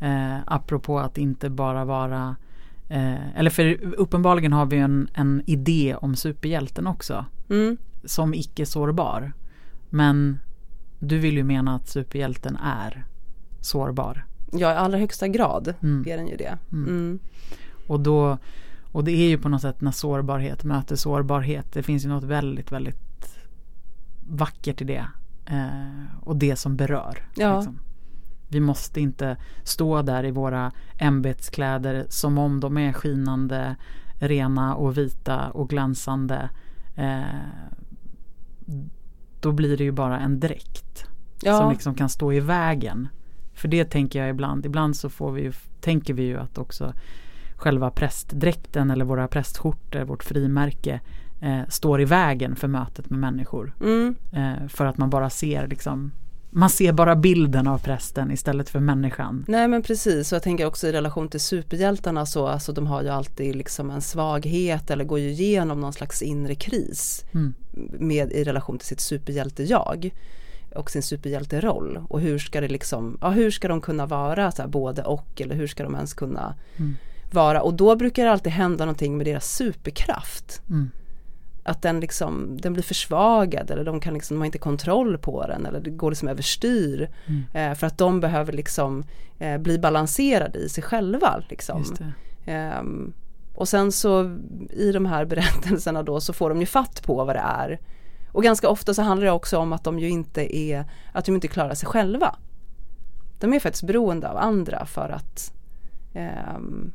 Eh, 0.00 0.36
apropå 0.46 0.98
att 0.98 1.18
inte 1.18 1.50
bara 1.50 1.84
vara 1.84 2.36
eh, 2.88 3.38
eller 3.38 3.50
för 3.50 3.94
uppenbarligen 3.94 4.52
har 4.52 4.66
vi 4.66 4.76
en, 4.76 5.08
en 5.14 5.42
idé 5.46 5.96
om 6.00 6.16
superhjälten 6.16 6.86
också. 6.86 7.24
Som 8.04 8.34
icke 8.34 8.66
sårbar. 8.66 9.32
Men 9.90 10.38
du 10.98 11.18
vill 11.18 11.36
ju 11.36 11.44
mena 11.44 11.74
att 11.74 11.88
superhjälten 11.88 12.56
är 12.56 13.04
sårbar. 13.60 14.26
Ja, 14.52 14.72
i 14.72 14.76
allra 14.76 14.98
högsta 14.98 15.28
grad 15.28 15.74
mm. 15.82 16.04
är 16.08 16.16
den 16.16 16.28
ju 16.28 16.36
det. 16.36 16.58
Mm. 16.72 16.88
mm. 16.88 17.18
Och 17.86 18.00
då 18.00 18.38
och 18.96 19.04
det 19.04 19.12
är 19.12 19.28
ju 19.28 19.38
på 19.38 19.48
något 19.48 19.62
sätt 19.62 19.80
när 19.80 19.90
sårbarhet 19.90 20.64
möter 20.64 20.96
sårbarhet. 20.96 21.72
Det 21.72 21.82
finns 21.82 22.04
ju 22.04 22.08
något 22.08 22.24
väldigt, 22.24 22.72
väldigt 22.72 23.38
vackert 24.28 24.80
i 24.80 24.84
det. 24.84 25.06
Eh, 25.46 26.20
och 26.20 26.36
det 26.36 26.56
som 26.56 26.76
berör. 26.76 27.28
Ja. 27.34 27.56
Liksom. 27.56 27.78
Vi 28.48 28.60
måste 28.60 29.00
inte 29.00 29.36
stå 29.62 30.02
där 30.02 30.24
i 30.24 30.30
våra 30.30 30.72
ämbetskläder 30.98 32.06
som 32.08 32.38
om 32.38 32.60
de 32.60 32.78
är 32.78 32.92
skinande, 32.92 33.76
rena 34.18 34.74
och 34.74 34.98
vita 34.98 35.50
och 35.50 35.70
glänsande. 35.70 36.50
Eh, 36.94 37.22
då 39.40 39.52
blir 39.52 39.76
det 39.76 39.84
ju 39.84 39.92
bara 39.92 40.20
en 40.20 40.40
dräkt. 40.40 40.85
Ja. 41.42 41.58
Som 41.58 41.70
liksom 41.70 41.94
kan 41.94 42.08
stå 42.08 42.32
i 42.32 42.40
vägen. 42.40 43.08
För 43.54 43.68
det 43.68 43.84
tänker 43.84 44.18
jag 44.18 44.28
ibland. 44.28 44.66
Ibland 44.66 44.96
så 44.96 45.10
får 45.10 45.32
vi 45.32 45.42
ju, 45.42 45.52
tänker 45.80 46.14
vi 46.14 46.22
ju 46.22 46.38
att 46.38 46.58
också 46.58 46.92
själva 47.56 47.90
prästdräkten 47.90 48.90
eller 48.90 49.04
våra 49.04 49.28
prästskjortor, 49.28 50.00
vårt 50.00 50.24
frimärke 50.24 51.00
eh, 51.40 51.60
står 51.68 52.00
i 52.00 52.04
vägen 52.04 52.56
för 52.56 52.68
mötet 52.68 53.10
med 53.10 53.20
människor. 53.20 53.74
Mm. 53.80 54.14
Eh, 54.32 54.68
för 54.68 54.86
att 54.86 54.98
man 54.98 55.10
bara 55.10 55.30
ser 55.30 55.66
liksom 55.66 56.12
man 56.50 56.70
ser 56.70 56.92
bara 56.92 57.16
bilden 57.16 57.66
av 57.66 57.78
prästen 57.78 58.30
istället 58.30 58.68
för 58.68 58.80
människan. 58.80 59.44
Nej 59.48 59.68
men 59.68 59.82
precis 59.82 60.32
och 60.32 60.36
jag 60.36 60.42
tänker 60.42 60.66
också 60.66 60.86
i 60.86 60.92
relation 60.92 61.28
till 61.28 61.40
superhjältarna 61.40 62.26
så 62.26 62.46
alltså 62.46 62.72
de 62.72 62.86
har 62.86 63.02
ju 63.02 63.08
alltid 63.08 63.56
liksom 63.56 63.90
en 63.90 64.00
svaghet 64.00 64.90
eller 64.90 65.04
går 65.04 65.18
ju 65.18 65.28
igenom 65.28 65.80
någon 65.80 65.92
slags 65.92 66.22
inre 66.22 66.54
kris 66.54 67.24
mm. 67.34 67.54
med, 67.98 68.32
i 68.32 68.44
relation 68.44 68.78
till 68.78 68.88
sitt 68.88 69.00
superhjälte-jag 69.00 70.10
och 70.76 70.90
sin 70.90 71.02
superhjälteroll 71.02 72.00
och 72.08 72.20
hur 72.20 72.38
ska 72.38 72.60
det 72.60 72.68
liksom, 72.68 73.18
ja 73.20 73.30
hur 73.30 73.50
ska 73.50 73.68
de 73.68 73.80
kunna 73.80 74.06
vara 74.06 74.52
så 74.52 74.62
här, 74.62 74.68
både 74.68 75.02
och 75.02 75.40
eller 75.40 75.54
hur 75.54 75.66
ska 75.66 75.82
de 75.82 75.94
ens 75.94 76.14
kunna 76.14 76.54
mm 76.76 76.94
vara 77.30 77.62
och 77.62 77.74
då 77.74 77.96
brukar 77.96 78.24
det 78.24 78.32
alltid 78.32 78.52
hända 78.52 78.84
någonting 78.84 79.16
med 79.16 79.26
deras 79.26 79.56
superkraft. 79.56 80.62
Mm. 80.70 80.90
Att 81.62 81.82
den 81.82 82.00
liksom, 82.00 82.58
den 82.60 82.72
blir 82.72 82.82
försvagad 82.82 83.70
eller 83.70 83.84
de 83.84 84.00
kan 84.00 84.14
liksom, 84.14 84.34
de 84.34 84.38
har 84.38 84.46
inte 84.46 84.58
kontroll 84.58 85.18
på 85.18 85.46
den 85.46 85.66
eller 85.66 85.80
det 85.80 85.90
går 85.90 86.10
liksom 86.10 86.28
överstyr. 86.28 87.10
Mm. 87.26 87.44
Eh, 87.52 87.78
för 87.78 87.86
att 87.86 87.98
de 87.98 88.20
behöver 88.20 88.52
liksom 88.52 89.04
eh, 89.38 89.58
bli 89.58 89.78
balanserade 89.78 90.58
i 90.58 90.68
sig 90.68 90.84
själva. 90.84 91.42
Liksom. 91.48 91.84
Eh, 92.46 92.82
och 93.54 93.68
sen 93.68 93.92
så 93.92 94.38
i 94.70 94.92
de 94.92 95.06
här 95.06 95.24
berättelserna 95.24 96.02
då 96.02 96.20
så 96.20 96.32
får 96.32 96.48
de 96.48 96.60
ju 96.60 96.66
fatt 96.66 97.02
på 97.02 97.24
vad 97.24 97.36
det 97.36 97.44
är. 97.44 97.80
Och 98.36 98.42
ganska 98.42 98.68
ofta 98.68 98.94
så 98.94 99.02
handlar 99.02 99.26
det 99.26 99.32
också 99.32 99.58
om 99.58 99.72
att 99.72 99.84
de 99.84 99.98
ju 99.98 100.08
inte 100.08 100.56
är, 100.56 100.84
att 101.12 101.24
de 101.24 101.34
inte 101.34 101.48
klarar 101.48 101.74
sig 101.74 101.88
själva. 101.88 102.36
De 103.38 103.54
är 103.54 103.60
faktiskt 103.60 103.84
beroende 103.84 104.28
av 104.28 104.36
andra 104.36 104.86
för 104.86 105.08
att 105.08 105.52
um, 106.56 106.92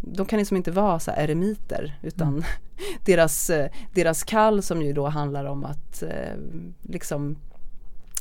de 0.00 0.26
kan 0.26 0.38
liksom 0.38 0.56
inte 0.56 0.70
vara 0.70 0.98
så 0.98 1.10
eremiter 1.16 1.98
utan 2.02 2.28
mm. 2.28 2.42
deras, 3.04 3.50
eh, 3.50 3.70
deras 3.94 4.24
kall 4.24 4.62
som 4.62 4.82
ju 4.82 4.92
då 4.92 5.08
handlar 5.08 5.44
om 5.44 5.64
att 5.64 6.02
eh, 6.02 6.36
liksom 6.82 7.36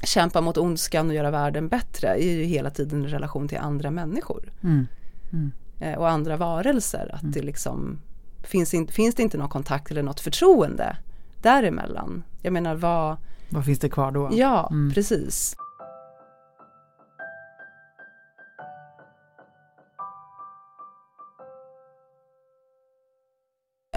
kämpa 0.04 0.42
mot 0.42 0.58
ondskan 0.58 1.10
och 1.10 1.16
göra 1.16 1.32
världen 1.32 1.68
bättre 1.68 2.08
är 2.08 2.32
ju 2.32 2.44
hela 2.44 2.70
tiden 2.70 3.06
i 3.06 3.08
relation 3.08 3.48
till 3.48 3.58
andra 3.58 3.92
människor. 3.92 4.54
Mm. 4.64 4.88
Mm. 5.32 5.52
Eh, 5.80 6.00
och 6.00 6.10
andra 6.10 6.38
varelser. 6.38 7.12
Att 7.14 7.22
mm. 7.22 7.32
det 7.32 7.42
liksom 7.42 8.02
finns, 8.44 8.74
in, 8.74 8.88
finns 8.88 9.16
det 9.16 9.24
inte 9.24 9.38
någon 9.38 9.50
kontakt 9.50 9.92
eller 9.92 10.04
något 10.04 10.20
förtroende 10.20 10.98
däremellan. 11.42 12.24
Jag 12.42 12.54
menar 12.54 12.76
vad 12.76 13.18
Vad 13.50 13.66
finns 13.66 13.80
det 13.80 13.90
kvar 13.90 14.12
då? 14.12 14.30
Ja, 14.32 14.68
mm. 14.72 14.94
precis. 14.94 15.56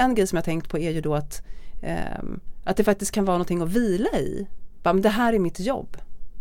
en 0.03 0.15
grej 0.15 0.27
som 0.27 0.37
jag 0.37 0.45
tänkt 0.45 0.69
på 0.69 0.79
är 0.79 0.91
ju 0.91 1.01
då 1.01 1.15
att, 1.15 1.43
eh, 1.83 2.23
att 2.65 2.77
det 2.77 2.85
faktiskt 2.85 3.13
kan 3.13 3.25
vara 3.25 3.37
någonting 3.37 3.63
att 3.63 3.69
vila 3.69 4.19
i. 4.19 4.47
Bara, 4.83 4.93
men 4.93 5.03
det 5.03 5.09
här 5.09 5.33
är 5.33 5.39
mitt 5.39 5.61
jobb. 5.61 5.97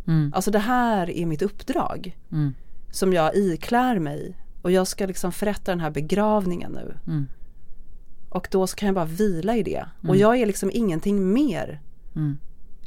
Mm. 0.07 0.33
Alltså 0.35 0.51
det 0.51 0.59
här 0.59 1.09
är 1.09 1.25
mitt 1.25 1.41
uppdrag. 1.41 2.17
Mm. 2.31 2.53
Som 2.91 3.13
jag 3.13 3.35
iklär 3.35 3.99
mig. 3.99 4.37
Och 4.61 4.71
jag 4.71 4.87
ska 4.87 5.05
liksom 5.05 5.31
förrätta 5.31 5.71
den 5.71 5.79
här 5.79 5.91
begravningen 5.91 6.71
nu. 6.71 6.97
Mm. 8.31 8.37
Och 8.37 8.47
då 8.51 8.67
så 8.67 8.75
kan 8.75 8.85
jag 8.85 8.95
bara 8.95 9.05
vila 9.05 9.55
i 9.55 9.63
det. 9.63 9.85
Och 9.99 10.05
mm. 10.05 10.19
jag 10.19 10.37
är 10.37 10.45
liksom 10.45 10.71
ingenting 10.73 11.33
mer 11.33 11.81
mm. 12.15 12.37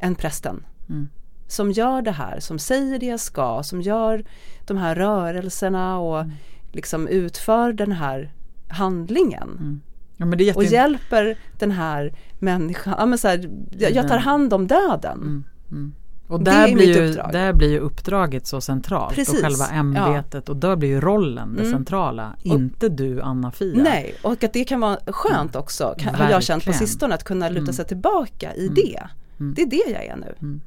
än 0.00 0.14
prästen. 0.14 0.64
Mm. 0.88 1.08
Som 1.46 1.72
gör 1.72 2.02
det 2.02 2.10
här, 2.10 2.40
som 2.40 2.58
säger 2.58 2.98
det 2.98 3.06
jag 3.06 3.20
ska, 3.20 3.62
som 3.62 3.82
gör 3.82 4.24
de 4.66 4.76
här 4.76 4.94
rörelserna 4.94 5.98
och 5.98 6.24
liksom 6.72 7.08
utför 7.08 7.72
den 7.72 7.92
här 7.92 8.32
handlingen. 8.68 9.82
Ja, 10.16 10.26
jätte... 10.44 10.58
Och 10.58 10.64
hjälper 10.64 11.38
den 11.58 11.70
här 11.70 12.14
människan, 12.38 12.94
ja, 12.98 13.06
men 13.06 13.18
så 13.18 13.28
här, 13.28 13.50
jag, 13.78 13.92
jag, 13.92 14.08
tar 14.08 14.18
hand 14.18 14.52
om 14.52 14.66
döden. 14.66 15.44
Mm, 16.28 16.40
mm. 16.40 16.40
Och 16.40 16.44
där 16.44 16.74
blir, 16.74 16.86
ju, 16.86 17.12
där 17.32 17.52
blir 17.52 17.70
ju 17.70 17.78
uppdraget 17.78 18.46
så 18.46 18.60
centralt 18.60 19.14
Precis. 19.14 19.34
och 19.34 19.40
själva 19.40 19.66
ämbetet 19.66 20.44
ja. 20.46 20.52
och 20.52 20.56
där 20.56 20.76
blir 20.76 20.88
ju 20.88 21.00
rollen 21.00 21.54
det 21.56 21.62
mm. 21.62 21.72
centrala, 21.72 22.36
inte 22.42 22.88
du 22.88 23.20
Anna-Fia. 23.20 23.82
Nej, 23.82 24.14
och 24.22 24.44
att 24.44 24.52
det 24.52 24.64
kan 24.64 24.80
vara 24.80 24.98
skönt 25.06 25.56
också, 25.56 25.94
kan, 25.98 26.14
har 26.14 26.30
jag 26.30 26.42
känt 26.42 26.64
på 26.64 26.72
sistone, 26.72 27.14
att 27.14 27.24
kunna 27.24 27.48
luta 27.48 27.60
mm. 27.60 27.72
sig 27.72 27.84
tillbaka 27.84 28.54
i 28.54 28.66
mm. 28.66 28.74
det. 28.74 29.02
Mm. 29.40 29.54
Det 29.54 29.62
är 29.62 29.66
det 29.66 29.90
jag 29.92 30.04
är 30.04 30.16
nu. 30.16 30.60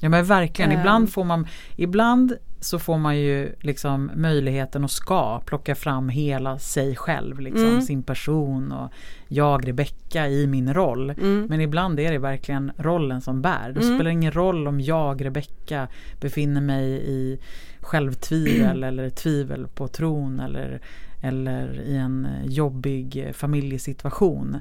Ja 0.00 0.08
men 0.08 0.24
verkligen, 0.24 0.70
mm. 0.70 0.80
ibland 0.80 1.12
får 1.12 1.24
man, 1.24 1.46
ibland 1.76 2.36
så 2.64 2.78
får 2.78 2.98
man 2.98 3.18
ju 3.18 3.52
liksom 3.60 4.10
möjligheten 4.14 4.84
och 4.84 4.90
ska 4.90 5.40
plocka 5.40 5.74
fram 5.74 6.08
hela 6.08 6.58
sig 6.58 6.96
själv, 6.96 7.40
liksom, 7.40 7.66
mm. 7.66 7.82
sin 7.82 8.02
person 8.02 8.72
och 8.72 8.92
jag 9.28 9.68
Rebecka 9.68 10.28
i 10.28 10.46
min 10.46 10.74
roll. 10.74 11.10
Mm. 11.10 11.46
Men 11.50 11.60
ibland 11.60 12.00
är 12.00 12.12
det 12.12 12.18
verkligen 12.18 12.72
rollen 12.76 13.20
som 13.20 13.42
bär. 13.42 13.72
Det 13.72 13.80
mm. 13.80 13.96
spelar 13.96 14.10
ingen 14.10 14.32
roll 14.32 14.68
om 14.68 14.80
jag 14.80 15.24
Rebecka 15.24 15.88
befinner 16.20 16.60
mig 16.60 16.86
i 16.90 17.38
självtvivel 17.80 18.82
eller 18.84 19.10
tvivel 19.10 19.66
på 19.74 19.88
tron 19.88 20.40
eller, 20.40 20.80
eller 21.22 21.80
i 21.80 21.96
en 21.96 22.28
jobbig 22.44 23.30
familjesituation. 23.32 24.56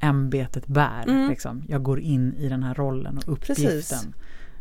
Ämbetet 0.00 0.66
bär. 0.66 1.04
Mm. 1.08 1.30
Liksom. 1.30 1.62
Jag 1.68 1.82
går 1.82 2.00
in 2.00 2.34
i 2.34 2.48
den 2.48 2.62
här 2.62 2.74
rollen 2.74 3.18
och 3.18 3.32
uppgiften. 3.32 3.66
Precis. 3.66 4.06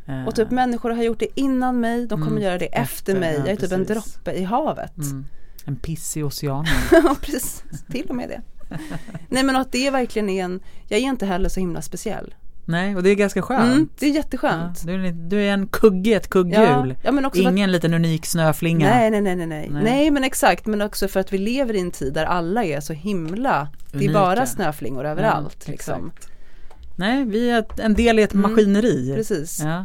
Eh. 0.05 0.27
Och 0.27 0.35
typ 0.35 0.51
människor 0.51 0.89
har 0.89 1.03
gjort 1.03 1.19
det 1.19 1.39
innan 1.39 1.79
mig, 1.79 2.07
de 2.07 2.19
kommer 2.19 2.31
mm. 2.31 2.43
göra 2.43 2.57
det 2.57 2.65
efter, 2.65 2.81
efter 2.81 3.19
mig. 3.19 3.35
Jag 3.37 3.49
är 3.49 3.55
typ 3.55 3.71
en 3.71 3.85
droppe 3.85 4.31
i 4.31 4.43
havet. 4.43 4.97
Mm. 4.97 5.25
En 5.65 5.75
piss 5.75 6.17
i 6.17 6.23
oceanen. 6.23 6.73
ja 6.91 7.15
precis, 7.21 7.63
till 7.91 8.09
och 8.09 8.15
med 8.15 8.29
det. 8.29 8.41
Nej 9.29 9.43
men 9.43 9.55
att 9.55 9.71
det 9.71 9.89
verkligen 9.89 10.29
är 10.29 10.43
en, 10.43 10.59
jag 10.87 10.99
är 10.99 11.03
inte 11.03 11.25
heller 11.25 11.49
så 11.49 11.59
himla 11.59 11.81
speciell. 11.81 12.35
Nej, 12.65 12.95
och 12.95 13.03
det 13.03 13.09
är 13.09 13.15
ganska 13.15 13.41
skönt. 13.41 13.73
Mm, 13.73 13.89
det 13.99 14.05
är 14.05 14.09
jätteskönt. 14.09 14.81
Ja, 14.85 14.91
du, 14.91 15.07
är, 15.07 15.11
du 15.11 15.41
är 15.41 15.53
en 15.53 15.67
kugge, 15.67 16.15
ett 16.15 16.29
kugghjul. 16.29 16.95
Ja, 17.03 17.21
ja, 17.21 17.31
Ingen 17.33 17.69
att... 17.69 17.73
liten 17.73 17.93
unik 17.93 18.25
snöflinga. 18.25 18.89
Nej, 18.89 19.11
nej, 19.11 19.21
nej, 19.21 19.35
nej, 19.35 19.47
nej. 19.47 19.69
Nej, 19.83 20.11
men 20.11 20.23
exakt. 20.23 20.65
Men 20.65 20.81
också 20.81 21.07
för 21.07 21.19
att 21.19 21.33
vi 21.33 21.37
lever 21.37 21.73
i 21.73 21.79
en 21.79 21.91
tid 21.91 22.13
där 22.13 22.25
alla 22.25 22.63
är 22.63 22.79
så 22.79 22.93
himla, 22.93 23.67
Unika. 23.93 23.97
det 23.97 24.05
är 24.05 24.13
bara 24.13 24.45
snöflingor 24.45 25.05
överallt. 25.05 25.63
Ja, 25.65 25.71
liksom. 25.71 26.11
Nej, 26.95 27.25
vi 27.25 27.49
är 27.49 27.65
en 27.77 27.93
del 27.93 28.19
i 28.19 28.21
ett 28.21 28.33
mm, 28.33 28.51
maskineri. 28.51 29.13
Precis. 29.15 29.59
Ja. 29.63 29.83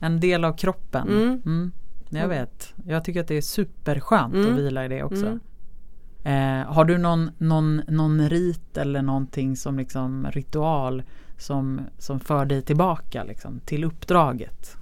En 0.00 0.20
del 0.20 0.44
av 0.44 0.56
kroppen. 0.56 1.08
Mm. 1.08 1.42
Mm. 1.46 1.72
Jag 2.10 2.28
vet. 2.28 2.74
Jag 2.86 3.04
tycker 3.04 3.20
att 3.20 3.28
det 3.28 3.34
är 3.34 3.42
superskönt 3.42 4.34
mm. 4.34 4.52
att 4.52 4.58
vila 4.58 4.84
i 4.84 4.88
det 4.88 5.02
också. 5.02 5.26
Mm. 5.26 5.40
Eh, 6.24 6.72
har 6.72 6.84
du 6.84 6.98
någon, 6.98 7.30
någon, 7.38 7.82
någon 7.88 8.28
rit 8.28 8.76
eller 8.76 9.02
någonting 9.02 9.56
som 9.56 9.78
liksom 9.78 10.26
ritual 10.30 11.02
som, 11.38 11.80
som 11.98 12.20
för 12.20 12.44
dig 12.44 12.62
tillbaka 12.62 13.24
liksom, 13.24 13.60
till 13.60 13.84
uppdraget? 13.84 14.76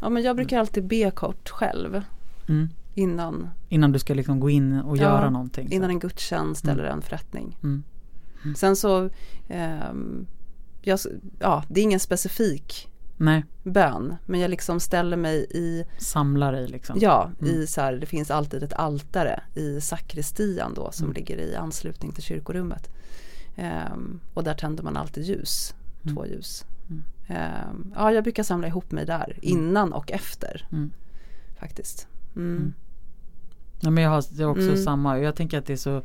Ja 0.00 0.08
men 0.08 0.22
jag 0.22 0.36
brukar 0.36 0.58
alltid 0.58 0.86
be 0.86 1.10
kort 1.10 1.48
själv. 1.48 2.02
Mm. 2.48 2.68
Innan 2.94 3.50
Innan 3.68 3.92
du 3.92 3.98
ska 3.98 4.14
liksom 4.14 4.40
gå 4.40 4.50
in 4.50 4.80
och 4.80 4.96
ja, 4.96 5.02
göra 5.02 5.30
någonting? 5.30 5.72
Innan 5.72 5.90
en 5.90 5.98
gudstjänst 5.98 6.64
mm. 6.64 6.78
eller 6.78 6.88
en 6.88 7.02
förrättning. 7.02 7.58
Mm. 7.62 7.82
Mm. 8.44 8.54
Sen 8.54 8.76
så 8.76 9.10
eh, 9.48 9.92
jag, 10.82 10.98
Ja 11.38 11.64
det 11.68 11.80
är 11.80 11.84
ingen 11.84 12.00
specifik 12.00 12.88
Nej. 13.16 13.44
bön. 13.62 14.16
Men 14.26 14.40
jag 14.40 14.50
liksom 14.50 14.80
ställer 14.80 15.16
mig 15.16 15.46
i 15.50 15.84
Samlar 15.98 16.52
dig 16.52 16.68
liksom? 16.68 16.98
Ja, 17.00 17.30
mm. 17.40 17.54
i 17.54 17.66
så 17.66 17.80
här, 17.80 17.92
det 17.92 18.06
finns 18.06 18.30
alltid 18.30 18.62
ett 18.62 18.72
altare 18.72 19.42
i 19.54 19.80
sakristian 19.80 20.74
då 20.74 20.92
som 20.92 21.04
mm. 21.04 21.14
ligger 21.14 21.38
i 21.38 21.56
anslutning 21.56 22.12
till 22.12 22.22
kyrkorummet. 22.22 22.90
Um, 23.92 24.20
och 24.34 24.44
där 24.44 24.54
tänder 24.54 24.82
man 24.82 24.96
alltid 24.96 25.24
ljus, 25.24 25.74
mm. 26.02 26.16
två 26.16 26.26
ljus. 26.26 26.64
Um, 27.28 27.92
ja, 27.96 28.12
jag 28.12 28.24
brukar 28.24 28.42
samla 28.42 28.66
ihop 28.66 28.90
mig 28.90 29.06
där 29.06 29.24
mm. 29.24 29.38
innan 29.42 29.92
och 29.92 30.12
efter. 30.12 30.68
Mm. 30.72 30.90
Faktiskt. 31.58 32.08
Ja, 33.80 33.90
men 33.90 34.04
jag 34.04 34.10
har, 34.10 34.24
jag 34.38 34.46
har 34.46 34.52
också 34.54 34.76
samma, 34.76 35.18
jag 35.18 35.36
tänker 35.36 35.58
att 35.58 35.66
det 35.66 35.72
är 35.72 35.76
så 35.76 36.02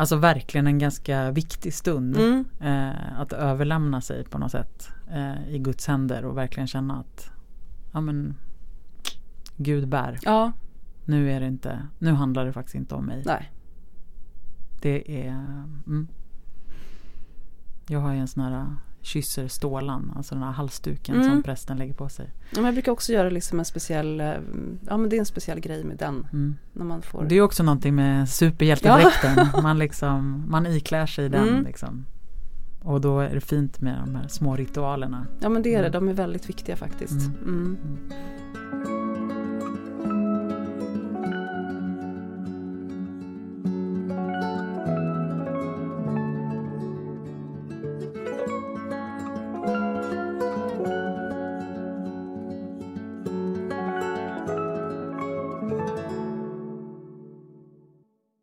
Alltså 0.00 0.16
verkligen 0.16 0.66
en 0.66 0.78
ganska 0.78 1.30
viktig 1.30 1.74
stund 1.74 2.16
mm. 2.16 2.44
eh, 2.60 3.20
att 3.20 3.32
överlämna 3.32 4.00
sig 4.00 4.24
på 4.24 4.38
något 4.38 4.50
sätt 4.50 4.90
eh, 5.10 5.48
i 5.48 5.58
Guds 5.58 5.86
händer 5.86 6.24
och 6.24 6.36
verkligen 6.36 6.66
känna 6.66 7.00
att 7.00 7.30
ja, 7.92 8.00
men, 8.00 8.34
Gud 9.56 9.88
bär. 9.88 10.18
Ja. 10.22 10.52
Nu 11.04 11.30
är 11.30 11.40
det 11.40 11.46
inte, 11.46 11.86
nu 11.98 12.12
handlar 12.12 12.46
det 12.46 12.52
faktiskt 12.52 12.74
inte 12.74 12.94
om 12.94 13.04
mig. 13.04 13.22
Nej. 13.26 13.52
Det 14.80 15.26
är, 15.26 15.30
mm. 15.86 16.08
jag 17.88 18.00
har 18.00 18.12
ju 18.12 18.18
en 18.18 18.28
sån 18.28 18.42
här 18.42 18.76
kysser 19.02 19.48
stålan, 19.48 20.12
alltså 20.16 20.34
den 20.34 20.44
här 20.44 20.52
halsduken 20.52 21.14
mm. 21.14 21.28
som 21.28 21.42
prästen 21.42 21.76
lägger 21.76 21.94
på 21.94 22.08
sig. 22.08 22.30
Ja, 22.50 22.62
jag 22.62 22.74
brukar 22.74 22.92
också 22.92 23.12
göra 23.12 23.30
liksom 23.30 23.58
en 23.58 23.64
speciell, 23.64 24.20
eh, 24.20 24.26
ja 24.86 24.96
men 24.96 25.08
det 25.10 25.16
är 25.16 25.20
en 25.20 25.26
speciell 25.26 25.60
grej 25.60 25.84
med 25.84 25.96
den. 25.96 26.26
Mm. 26.32 26.56
När 26.72 26.84
man 26.84 27.02
får... 27.02 27.24
Det 27.24 27.34
är 27.34 27.42
också 27.42 27.62
någonting 27.62 27.94
med 27.94 28.28
superhjältedräkten, 28.28 29.48
ja. 29.52 29.60
man, 29.62 29.78
liksom, 29.78 30.44
man 30.48 30.66
iklär 30.66 31.06
sig 31.06 31.28
den. 31.28 31.48
Mm. 31.48 31.64
Liksom. 31.64 32.06
Och 32.82 33.00
då 33.00 33.20
är 33.20 33.34
det 33.34 33.40
fint 33.40 33.80
med 33.80 34.02
de 34.04 34.14
här 34.14 34.28
små 34.28 34.56
ritualerna. 34.56 35.26
Ja 35.40 35.48
men 35.48 35.62
det 35.62 35.74
är 35.74 35.82
det, 35.82 35.88
mm. 35.88 35.92
de 35.92 36.08
är 36.08 36.14
väldigt 36.14 36.48
viktiga 36.48 36.76
faktiskt. 36.76 37.30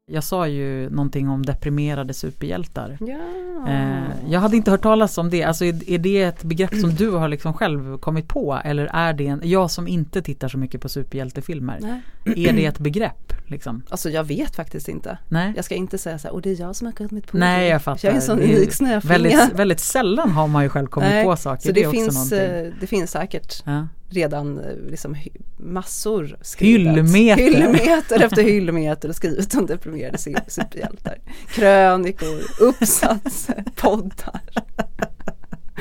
Jag 0.10 0.24
sa 0.24 0.48
ju 0.48 0.90
någonting 0.90 1.30
om 1.30 1.46
deprimerade 1.46 2.14
superhjältar. 2.14 2.98
Ja. 3.00 3.70
Eh, 3.70 4.32
jag 4.32 4.40
hade 4.40 4.58
inte 4.58 4.72
hört 4.72 4.82
talas 4.82 5.18
om 5.18 5.30
det. 5.30 5.44
Alltså 5.44 5.66
är, 5.66 5.90
är, 5.90 5.98
det 5.98 6.22
ett 6.22 6.44
begrepp 6.44 6.76
som 6.76 6.96
du 6.96 7.12
har 7.12 7.28
liksom 7.28 7.54
själv 7.54 7.98
kommit 7.98 8.28
på? 8.28 8.62
Eller 8.64 8.86
är 8.94 9.14
det 9.14 9.28
en, 9.28 9.42
jag 9.44 9.72
som 9.72 9.88
inte 9.88 10.22
tittar 10.22 10.48
så 10.48 10.58
mycket 10.58 10.82
på 10.82 10.90
superhjältefilmer. 10.90 11.80
Nej. 11.82 12.48
Är 12.48 12.54
det 12.54 12.66
ett 12.66 12.80
begrepp? 12.80 13.27
Liksom? 13.50 13.84
Alltså 13.90 14.10
jag 14.10 14.24
vet 14.24 14.56
faktiskt 14.56 14.88
inte. 14.88 15.18
Nej. 15.28 15.54
Jag 15.56 15.66
ska 15.66 15.76
inte 15.76 15.98
säga 15.98 16.20
så 16.20 16.28
här, 16.28 16.36
och 16.36 16.42
det 16.42 16.52
är 16.52 16.60
jag 16.60 16.76
som 16.76 16.88
har 16.88 16.92
kommit 16.92 17.28
på 17.28 17.38
Nej, 17.38 17.70
jag 17.70 17.82
fattar. 17.82 18.08
Jag 18.08 18.12
är 18.12 18.16
en 18.16 18.22
sån 18.22 18.40
unik 18.40 18.74
snöflinga. 18.74 19.38
Väldigt, 19.38 19.60
väldigt 19.60 19.80
sällan 19.80 20.32
har 20.32 20.48
man 20.48 20.64
ju 20.64 20.70
själv 20.70 20.88
kommit 20.88 21.10
Nej. 21.10 21.24
på 21.24 21.36
saker. 21.36 21.62
Så 21.62 21.72
det, 21.72 21.84
det 21.84 21.92
finns, 21.92 22.32
eh, 22.32 22.74
det 22.80 22.88
finns 22.88 23.12
säkert. 23.12 23.64
Ja 23.66 23.88
redan 24.10 24.60
eh, 24.60 24.76
liksom 24.90 25.16
massor 25.58 26.38
skrivet. 26.42 26.96
Hyllmeter. 26.96 27.44
hyllmeter 27.44 28.24
efter 28.24 28.44
hyllmeter 28.44 29.12
skrivet 29.12 29.56
om 29.56 29.66
deprimerade 29.66 30.18
superhjältar. 30.48 31.18
Krönikor, 31.48 32.42
uppsatser, 32.62 33.64
poddar. 33.76 34.42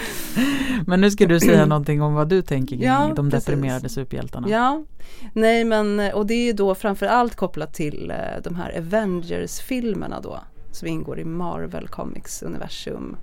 Men 0.87 1.01
nu 1.01 1.11
ska 1.11 1.27
du 1.27 1.41
säga 1.41 1.67
någonting 1.67 2.03
om 2.03 2.15
vad 2.15 2.29
du 2.29 2.43
tänker 2.43 2.77
kring 2.77 2.87
ja, 2.87 3.13
de 3.17 3.31
deprimerade 3.31 3.81
precis. 3.81 3.95
superhjältarna. 3.95 4.49
Ja, 4.51 4.85
nej 5.33 5.65
men 5.65 6.01
och 6.15 6.27
det 6.27 6.35
är 6.35 6.53
då 6.53 6.75
framförallt 6.75 7.35
kopplat 7.35 7.75
till 7.75 8.11
eh, 8.11 8.43
de 8.45 8.55
här 8.55 8.79
Avengers-filmerna 8.79 10.21
då 10.21 10.41
som 10.71 10.89
ingår 10.89 11.19
i 11.19 11.25
Marvel 11.25 11.89
Comics 11.89 12.43
universum 12.43 13.17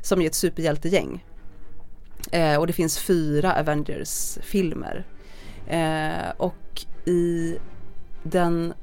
som 0.00 0.22
är 0.22 0.26
ett 0.26 0.34
superhjältegäng 0.34 1.22
Eh, 2.30 2.56
och 2.56 2.66
det 2.66 2.72
finns 2.72 2.98
fyra 2.98 3.54
Avengers-filmer. 3.60 5.04
Eh, 5.66 6.30
och 6.36 6.84
i 7.04 7.58
den, 8.22 8.74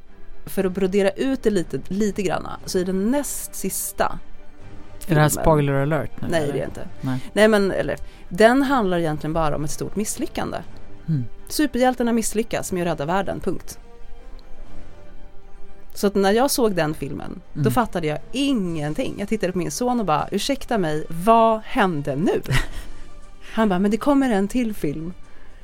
för 0.46 0.64
att 0.64 0.72
brodera 0.72 1.10
ut 1.10 1.44
det 1.44 1.50
lite, 1.50 1.80
lite 1.88 2.22
grann, 2.22 2.48
så 2.66 2.80
i 2.80 2.84
den 2.84 3.12
näst 3.12 3.56
sista 3.56 4.20
Är 5.10 5.16
det 5.16 5.22
här 5.22 5.30
spoiler 5.30 5.74
alert 5.74 6.22
nu? 6.22 6.28
Nej 6.32 6.44
eller? 6.44 6.54
det 6.54 6.60
är 6.60 6.66
inte. 6.66 6.88
Nej. 7.02 7.20
Nej 7.34 7.48
men 7.48 7.72
eller, 7.72 7.96
den 8.30 8.62
handlar 8.62 8.98
egentligen 8.98 9.34
bara 9.34 9.56
om 9.56 9.64
ett 9.64 9.72
stort 9.72 9.96
misslyckande. 9.96 10.58
Mm. 11.08 11.26
Superhjältarna 11.48 12.14
misslyckas 12.14 12.72
med 12.72 12.82
att 12.82 12.88
rädda 12.88 13.06
världen, 13.06 13.40
punkt. 13.40 13.80
Så 15.94 16.08
att 16.08 16.16
när 16.16 16.32
jag 16.32 16.52
såg 16.52 16.76
den 16.76 16.94
filmen, 16.94 17.42
mm. 17.54 17.64
då 17.64 17.72
fattade 17.72 18.08
jag 18.08 18.20
ingenting. 18.32 19.16
Jag 19.18 19.30
tittade 19.30 19.52
på 19.52 19.58
min 19.58 19.72
son 19.72 20.00
och 20.00 20.06
bara, 20.06 20.28
ursäkta 20.32 20.78
mig, 20.78 21.06
vad 21.10 21.62
hände 21.64 22.16
nu? 22.16 22.42
Han 23.54 23.70
bara, 23.70 23.80
men 23.80 23.92
det 23.92 23.98
kommer 23.98 24.30
en 24.30 24.48
till 24.48 24.74
film. 24.74 25.14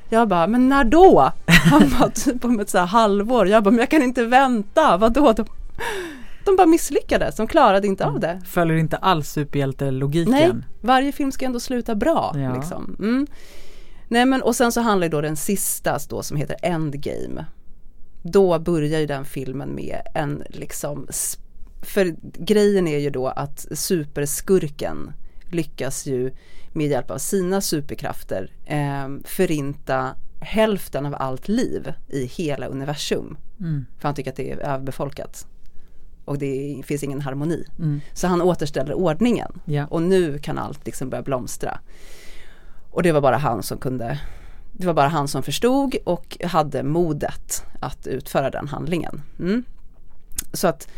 Jag 0.08 0.28
bara, 0.28 0.46
men 0.46 0.68
när 0.68 0.84
då? 0.84 1.32
Han 1.46 1.94
bara, 2.00 2.10
typ 2.14 2.44
om 2.44 2.60
ett 2.60 2.70
så 2.70 2.78
halvår. 2.78 3.48
Jag 3.48 3.62
bara, 3.62 3.70
men 3.70 3.78
jag 3.78 3.88
kan 3.88 4.02
inte 4.02 4.24
vänta, 4.24 4.96
vadå? 4.96 5.34
De, 6.46 6.56
bara 6.56 6.66
misslyckades, 6.66 7.36
de 7.36 7.46
klarade 7.46 7.86
inte 7.86 8.06
av 8.06 8.20
det. 8.20 8.40
Följer 8.46 8.76
inte 8.76 8.96
alls 8.96 9.30
superhjältelogiken. 9.30 10.30
Nej, 10.30 10.52
varje 10.80 11.12
film 11.12 11.32
ska 11.32 11.44
ändå 11.46 11.60
sluta 11.60 11.94
bra. 11.94 12.32
Ja. 12.34 12.54
Liksom. 12.54 12.96
Mm. 12.98 13.26
Nej 14.08 14.26
men 14.26 14.42
och 14.42 14.56
sen 14.56 14.72
så 14.72 14.80
handlar 14.80 15.08
då 15.08 15.20
den 15.20 15.36
sista 15.36 15.98
då 16.08 16.22
som 16.22 16.36
heter 16.36 16.56
Endgame. 16.62 17.44
Då 18.22 18.58
börjar 18.58 19.00
ju 19.00 19.06
den 19.06 19.24
filmen 19.24 19.74
med 19.74 20.00
en 20.14 20.42
liksom, 20.48 21.08
för 21.82 22.16
grejen 22.44 22.88
är 22.88 22.98
ju 22.98 23.10
då 23.10 23.26
att 23.28 23.66
superskurken 23.72 25.12
lyckas 25.50 26.06
ju 26.06 26.32
med 26.72 26.86
hjälp 26.86 27.10
av 27.10 27.18
sina 27.18 27.60
superkrafter 27.60 28.50
eh, 28.66 29.08
förinta 29.24 30.14
hälften 30.40 31.06
av 31.06 31.14
allt 31.18 31.48
liv 31.48 31.92
i 32.08 32.24
hela 32.26 32.66
universum. 32.66 33.36
Mm. 33.60 33.86
För 33.98 34.08
han 34.08 34.14
tycker 34.14 34.30
att 34.30 34.36
det 34.36 34.52
är 34.52 34.56
överbefolkat. 34.56 35.46
Och 36.26 36.38
det 36.38 36.82
finns 36.86 37.02
ingen 37.02 37.20
harmoni. 37.20 37.64
Mm. 37.78 38.00
Så 38.12 38.26
han 38.26 38.42
återställer 38.42 38.94
ordningen. 38.94 39.60
Yeah. 39.66 39.92
Och 39.92 40.02
nu 40.02 40.38
kan 40.38 40.58
allt 40.58 40.86
liksom 40.86 41.10
börja 41.10 41.22
blomstra. 41.22 41.78
Och 42.90 43.02
det 43.02 43.12
var 43.12 43.20
bara 43.20 43.36
han 43.36 43.62
som 43.62 43.78
kunde 43.78 44.20
det 44.78 44.86
var 44.86 44.94
bara 44.94 45.08
han 45.08 45.28
som 45.28 45.42
förstod 45.42 45.94
och 46.04 46.38
hade 46.44 46.82
modet 46.82 47.64
att 47.80 48.06
utföra 48.06 48.50
den 48.50 48.68
handlingen. 48.68 49.22
Mm. 49.38 49.64
Så 50.52 50.68
att, 50.68 50.88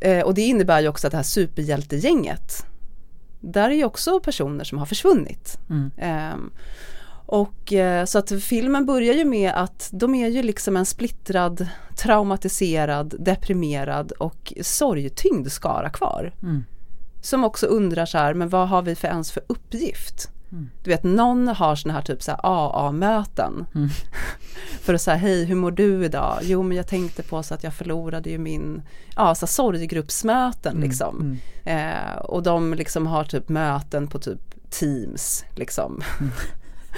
eh, 0.00 0.20
och 0.20 0.34
det 0.34 0.42
innebär 0.42 0.80
ju 0.80 0.88
också 0.88 1.06
att 1.06 1.10
det 1.10 1.16
här 1.16 1.24
superhjältegänget 1.24 2.66
där 3.40 3.70
är 3.70 3.74
ju 3.74 3.84
också 3.84 4.20
personer 4.20 4.64
som 4.64 4.78
har 4.78 4.86
försvunnit. 4.86 5.58
Mm. 5.70 5.90
Um, 6.34 6.50
och 7.26 7.72
uh, 7.72 8.04
så 8.04 8.18
att 8.18 8.32
filmen 8.42 8.86
börjar 8.86 9.14
ju 9.14 9.24
med 9.24 9.52
att 9.54 9.88
de 9.92 10.14
är 10.14 10.28
ju 10.28 10.42
liksom 10.42 10.76
en 10.76 10.86
splittrad, 10.86 11.68
traumatiserad, 11.96 13.14
deprimerad 13.18 14.12
och 14.12 14.52
sorgtyngd 14.60 15.52
skara 15.52 15.90
kvar. 15.90 16.34
Mm. 16.42 16.64
Som 17.22 17.44
också 17.44 17.66
undrar 17.66 18.06
så 18.06 18.18
här, 18.18 18.34
men 18.34 18.48
vad 18.48 18.68
har 18.68 18.82
vi 18.82 18.94
för 18.94 19.08
ens 19.08 19.32
för 19.32 19.42
uppgift? 19.46 20.30
Mm. 20.52 20.70
Du 20.82 20.90
vet 20.90 21.02
någon 21.02 21.48
har 21.48 21.76
såna 21.76 21.94
här 21.94 22.02
typ 22.02 22.22
så 22.22 22.30
här 22.30 22.40
AA-möten. 22.42 23.66
Mm. 23.74 23.88
för 24.80 24.94
att 24.94 25.02
säga 25.02 25.16
hej 25.16 25.44
hur 25.44 25.54
mår 25.54 25.70
du 25.70 26.04
idag? 26.04 26.38
Jo 26.42 26.62
men 26.62 26.76
jag 26.76 26.86
tänkte 26.86 27.22
på 27.22 27.42
så 27.42 27.54
att 27.54 27.64
jag 27.64 27.74
förlorade 27.74 28.30
ju 28.30 28.38
min, 28.38 28.82
ja 29.16 29.34
så 29.34 29.46
sorggruppsmöten 29.46 30.72
mm. 30.72 30.88
liksom. 30.88 31.38
Mm. 31.64 31.88
Eh, 31.94 32.16
och 32.16 32.42
de 32.42 32.74
liksom 32.74 33.06
har 33.06 33.24
typ 33.24 33.48
möten 33.48 34.08
på 34.08 34.18
typ 34.18 34.70
Teams 34.70 35.44
liksom. 35.56 36.02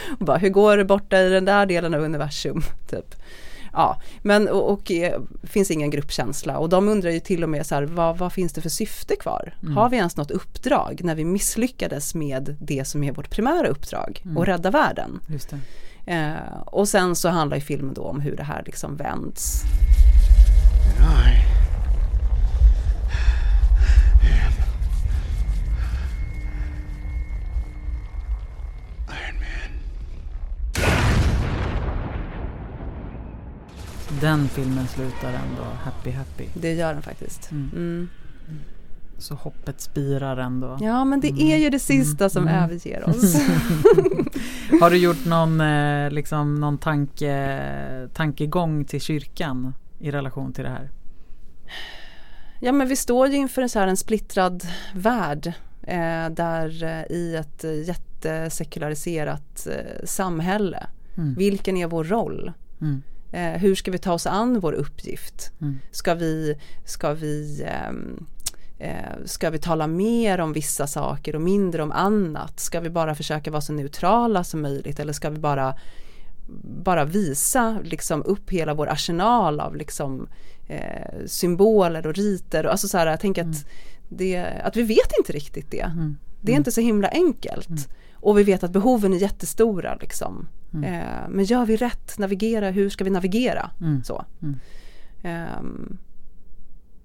Mm. 0.07 0.17
bara, 0.19 0.39
hur 0.39 0.49
går 0.49 0.77
det 0.77 0.85
borta 0.85 1.21
i 1.21 1.29
den 1.29 1.45
där 1.45 1.67
delen 1.67 1.95
av 1.95 2.01
universum? 2.01 2.63
Typ. 2.91 3.15
Ja, 3.73 4.01
men 4.23 4.49
och, 4.49 4.73
och 4.73 4.91
eh, 4.91 5.21
finns 5.43 5.71
ingen 5.71 5.91
gruppkänsla 5.91 6.59
och 6.59 6.69
de 6.69 6.89
undrar 6.89 7.11
ju 7.11 7.21
till 7.21 7.43
och 7.43 7.49
med 7.49 7.67
så 7.67 7.75
här, 7.75 7.83
vad, 7.83 8.19
vad 8.19 8.33
finns 8.33 8.53
det 8.53 8.61
för 8.61 8.69
syfte 8.69 9.17
kvar? 9.17 9.55
Mm. 9.63 9.77
Har 9.77 9.89
vi 9.89 9.97
ens 9.97 10.17
något 10.17 10.31
uppdrag 10.31 11.01
när 11.05 11.15
vi 11.15 11.25
misslyckades 11.25 12.15
med 12.15 12.57
det 12.61 12.85
som 12.85 13.05
är 13.05 13.13
vårt 13.13 13.31
primära 13.31 13.69
uppdrag 13.69 14.23
mm. 14.25 14.37
och 14.37 14.47
rädda 14.47 14.71
världen? 14.71 15.21
Eh, 16.07 16.59
och 16.67 16.89
sen 16.89 17.17
så 17.17 17.29
handlar 17.29 17.57
ju 17.57 17.61
filmen 17.61 17.95
då 17.95 18.03
om 18.03 18.21
hur 18.21 18.37
det 18.37 18.43
här 18.43 18.63
liksom 18.67 18.97
vänds. 18.97 19.63
Den 34.21 34.49
filmen 34.49 34.87
slutar 34.87 35.29
ändå 35.29 35.63
happy 35.85 36.11
happy. 36.11 36.45
Det 36.55 36.73
gör 36.73 36.93
den 36.95 37.03
faktiskt. 37.03 37.51
Mm. 37.51 37.71
Mm. 37.75 38.09
Så 39.19 39.35
hoppet 39.35 39.81
spirar 39.81 40.37
ändå. 40.37 40.79
Ja 40.81 41.05
men 41.05 41.21
det 41.21 41.43
är 41.43 41.57
ju 41.57 41.71
det 41.71 41.79
sista 41.79 42.25
mm. 42.25 42.31
som 42.31 42.49
mm. 42.49 42.65
överger 42.65 43.09
oss. 43.09 43.35
Har 44.81 44.91
du 44.91 44.97
gjort 44.97 45.25
någon, 45.25 45.61
eh, 45.61 46.11
liksom, 46.11 46.55
någon 46.55 46.79
tanke, 46.79 48.09
tankegång 48.15 48.85
till 48.85 49.01
kyrkan 49.01 49.75
i 49.99 50.11
relation 50.11 50.53
till 50.53 50.65
det 50.65 50.71
här? 50.71 50.91
Ja 52.61 52.73
men 52.73 52.89
vi 52.89 52.97
står 52.97 53.29
ju 53.29 53.37
inför 53.37 53.63
en, 53.63 53.69
så 53.69 53.79
här, 53.79 53.87
en 53.87 53.97
splittrad 53.97 54.67
värld 54.95 55.53
eh, 55.83 56.29
där 56.31 56.85
eh, 56.85 57.17
i 57.17 57.37
ett 57.37 57.65
jättesekulariserat 57.87 59.67
eh, 59.67 60.05
samhälle. 60.05 60.87
Mm. 61.17 61.35
Vilken 61.35 61.77
är 61.77 61.87
vår 61.87 62.05
roll? 62.05 62.53
Mm. 62.81 63.03
Eh, 63.37 63.59
hur 63.61 63.75
ska 63.75 63.91
vi 63.91 63.99
ta 63.99 64.13
oss 64.13 64.27
an 64.27 64.61
vår 64.61 64.73
uppgift? 64.73 65.53
Mm. 65.61 65.79
Ska 65.91 66.15
vi, 66.15 66.59
ska 66.85 67.13
vi 67.13 67.65
ehm, 67.67 68.27
eh, 68.79 69.25
Ska 69.25 69.51
vi 69.51 69.59
tala 69.59 69.87
mer 69.87 70.41
om 70.41 70.53
vissa 70.53 70.87
saker 70.87 71.35
och 71.35 71.43
mindre 71.43 71.83
om 71.83 71.93
annat? 71.93 72.61
Ska 72.61 72.81
vi 72.81 72.91
bara 72.91 73.15
försöka 73.15 73.51
vara 73.51 73.61
så 73.61 73.73
neutrala 73.73 74.45
som 74.45 74.63
möjligt 74.63 75.01
eller 75.01 75.13
ska 75.13 75.31
vi 75.31 75.39
bara 75.39 75.75
bara 76.85 77.05
visa 77.05 77.79
liksom 77.85 78.23
upp 78.23 78.51
hela 78.51 78.75
vår 78.75 78.89
arsenal 78.89 79.61
av 79.61 79.77
liksom 79.77 80.29
eh, 80.67 81.27
symboler 81.27 82.07
och 82.07 82.15
riter. 82.15 82.65
Alltså 82.65 82.89
så 82.89 82.99
här, 82.99 83.07
jag 83.07 83.21
tänker 83.21 83.43
mm. 83.43 83.53
att, 83.53 83.67
det, 84.09 84.37
att 84.65 84.77
vi 84.77 84.83
vet 84.83 85.13
inte 85.19 85.33
riktigt 85.33 85.71
det. 85.71 85.81
Mm. 85.81 86.17
Det 86.41 86.53
är 86.53 86.55
mm. 86.55 86.61
inte 86.61 86.73
så 86.73 86.81
himla 86.81 87.09
enkelt. 87.09 87.69
Mm. 87.69 87.83
Och 88.15 88.39
vi 88.39 88.43
vet 88.43 88.65
att 88.65 88.71
behoven 88.71 89.13
är 89.13 89.17
jättestora 89.17 89.95
liksom. 90.01 90.49
Mm. 90.77 90.95
Eh, 90.95 91.29
men 91.29 91.45
gör 91.45 91.67
vi 91.67 91.77
rätt, 91.77 92.19
navigera, 92.19 92.71
hur 92.71 92.91
ska 92.91 93.05
vi 93.05 93.11
navigera? 93.11 93.71
Mm. 93.81 94.05
Så. 94.05 94.25
Eh, 95.23 95.63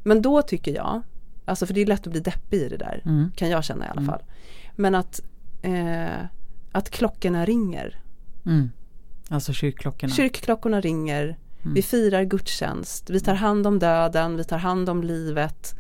men 0.04 0.22
då 0.22 0.42
tycker 0.42 0.76
jag, 0.76 1.02
alltså 1.46 1.66
för 1.66 1.74
det 1.74 1.82
är 1.82 1.86
lätt 1.86 2.08
att 2.08 2.12
bli 2.12 2.22
deppig 2.22 2.62
i 2.62 2.70
det 2.70 2.78
där, 2.78 3.02
mm. 3.06 3.32
kan 3.36 3.50
jag 3.50 3.64
känna 3.64 3.86
i 3.86 3.90
alla 3.90 4.02
mm. 4.02 4.12
fall. 4.12 4.24
Men 4.76 4.96
att, 4.96 5.22
eh, 5.62 6.26
att 6.72 6.90
klockorna 6.90 7.46
ringer. 7.46 8.02
Mm. 8.46 8.72
Alltså 9.30 9.54
kyrkklockorna? 9.54 10.14
Kyrkklockorna 10.14 10.82
ringer. 10.82 11.38
Vi 11.76 11.82
firar 11.82 12.24
gudstjänst, 12.24 13.10
vi 13.10 13.20
tar 13.20 13.34
hand 13.34 13.68
om 13.68 13.80
döden, 13.80 14.38
vi 14.38 14.44
tar 14.44 14.58
hand 14.58 14.90
om 14.90 15.04
livet. 15.04 15.76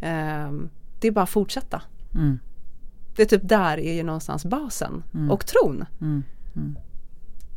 Ehm, 0.00 0.68
det 1.00 1.08
är 1.08 1.12
bara 1.12 1.22
att 1.22 1.30
fortsätta. 1.30 1.82
Det 3.16 3.22
är 3.22 3.26
typ 3.26 3.48
där 3.48 3.78
är 3.78 3.94
ju 3.94 4.02
någonstans 4.02 4.44
basen 4.44 5.02
mm. 5.14 5.30
och 5.30 5.46
tron. 5.46 5.84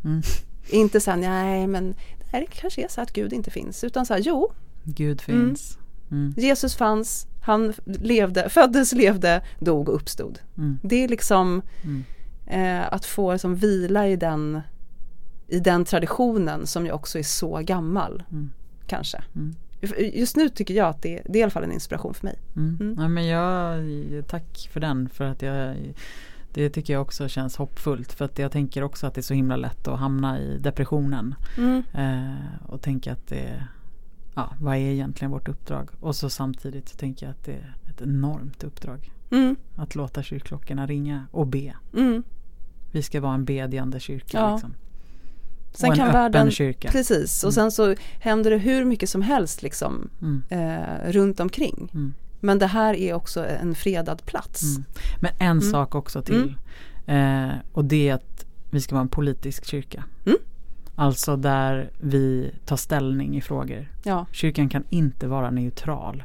Mm. 0.04 0.12
Mm. 0.12 0.14
mm. 0.14 0.24
Inte 0.70 1.00
så 1.00 1.12
här, 1.12 1.18
nej 1.18 1.68
men 1.68 1.96
det 2.32 2.46
kanske 2.50 2.84
är 2.84 2.88
så 2.88 3.02
att 3.02 3.14
Gud 3.14 3.34
inte 3.34 3.52
finns 3.52 3.84
utan 3.84 4.06
så 4.06 4.14
här, 4.14 4.22
jo. 4.22 4.52
Gud 4.84 5.22
finns. 5.22 5.78
Mm. 6.12 6.24
Mm. 6.24 6.34
Jesus 6.38 6.76
fanns, 6.76 7.28
han 7.42 7.74
levde, 7.86 8.50
föddes, 8.50 8.94
levde, 8.94 9.42
dog 9.60 9.90
och 9.90 9.96
uppstod. 9.96 10.40
Det 10.82 11.04
är 11.04 11.08
liksom 11.08 11.62
eh, 12.46 12.94
att 12.94 13.06
få 13.06 13.32
liksom, 13.32 13.56
vila 13.56 14.08
i 14.08 14.16
den, 14.16 14.62
i 15.48 15.60
den 15.60 15.86
traditionen 15.86 16.68
som 16.68 16.86
ju 16.86 16.92
också 16.92 17.20
är 17.20 17.24
så 17.24 17.58
gammal. 17.58 18.24
Kanske. 18.88 19.24
Just 20.14 20.36
nu 20.36 20.50
tycker 20.50 20.74
jag 20.74 20.88
att 20.88 21.02
det, 21.02 21.22
det 21.26 21.38
är 21.38 21.40
i 21.40 21.44
alla 21.44 21.52
fall 21.52 21.64
en 21.64 21.72
inspiration 21.72 22.14
för 22.14 22.26
mig. 22.26 22.40
Mm. 22.56 22.78
Mm. 22.82 22.96
Ja, 23.00 23.08
men 23.08 23.28
jag, 23.28 24.28
tack 24.28 24.70
för 24.72 24.80
den 24.80 25.10
för 25.10 25.26
att 25.26 25.42
jag 25.42 25.76
det 26.54 26.70
tycker 26.70 26.94
jag 26.94 27.02
också 27.02 27.28
känns 27.28 27.56
hoppfullt 27.56 28.14
för 28.14 28.26
att 28.26 28.40
jag 28.40 28.52
tänker 28.52 28.84
också 28.84 29.08
att 29.08 29.14
det 29.14 29.22
är 29.22 29.24
så 29.24 29.34
himla 29.34 29.56
lätt 29.56 29.88
att 29.88 30.00
hamna 30.00 30.40
i 30.40 30.58
depressionen. 30.58 31.36
Mm. 31.58 31.84
Eh, 31.94 32.70
och 32.72 32.82
tänka 32.82 33.14
att 33.14 33.28
det 33.28 33.68
ja, 34.36 34.54
vad 34.60 34.76
är 34.76 34.80
egentligen 34.80 35.32
vårt 35.32 35.48
uppdrag? 35.48 35.90
Och 36.00 36.16
så 36.16 36.30
samtidigt 36.30 36.90
så 36.90 36.98
tänker 36.98 37.26
jag 37.26 37.32
att 37.32 37.44
det 37.44 37.54
är 37.54 37.76
ett 37.90 38.02
enormt 38.02 38.64
uppdrag. 38.64 39.12
Mm. 39.32 39.56
Att 39.76 39.96
låta 39.96 40.24
kyrkklockorna 40.24 40.88
ringa 40.88 41.28
och 41.32 41.48
be. 41.48 41.74
Mm. 41.94 42.24
Vi 42.92 43.02
ska 43.02 43.22
vara 43.22 43.34
en 43.34 43.46
bedjande 43.46 44.00
kyrka. 44.00 44.38
Ja. 44.38 44.54
Liksom. 44.54 44.74
Sen 45.72 45.90
och 45.90 45.94
en 45.94 45.98
kan 45.98 46.08
öppen 46.08 46.22
världen, 46.22 46.52
kyrka. 46.52 46.92
Precis, 46.92 47.44
och 47.44 47.48
mm. 47.48 47.54
sen 47.54 47.72
så 47.72 47.96
händer 48.20 48.52
det 48.52 48.58
hur 48.58 48.86
mycket 48.86 49.10
som 49.10 49.22
helst 49.22 49.62
liksom 49.62 50.10
mm. 50.22 50.44
eh, 50.50 51.12
runt 51.12 51.40
omkring. 51.40 51.92
Mm. 52.42 52.48
Men 52.48 52.60
det 52.60 52.68
här 52.68 52.94
är 52.94 53.14
också 53.14 53.46
en 53.46 53.76
fredad 53.76 54.26
plats. 54.26 54.64
Mm. 54.64 54.84
Men 55.20 55.32
en 55.40 55.52
mm. 55.52 55.62
sak 55.62 55.96
också 55.96 56.22
till. 56.22 56.56
Mm. 57.06 57.50
Eh, 57.50 57.56
och 57.72 57.86
det 57.86 58.10
är 58.10 58.14
att 58.14 58.46
vi 58.70 58.82
ska 58.82 58.96
vara 58.96 59.02
en 59.02 59.10
politisk 59.10 59.66
kyrka. 59.66 60.04
Alltså 61.00 61.36
där 61.36 61.92
vi 62.00 62.52
tar 62.66 62.76
ställning 62.76 63.38
i 63.38 63.42
frågor. 63.42 63.92
Ja. 64.04 64.26
Kyrkan 64.32 64.70
kan 64.70 64.84
inte 64.90 65.28
vara 65.28 65.50
neutral 65.52 66.24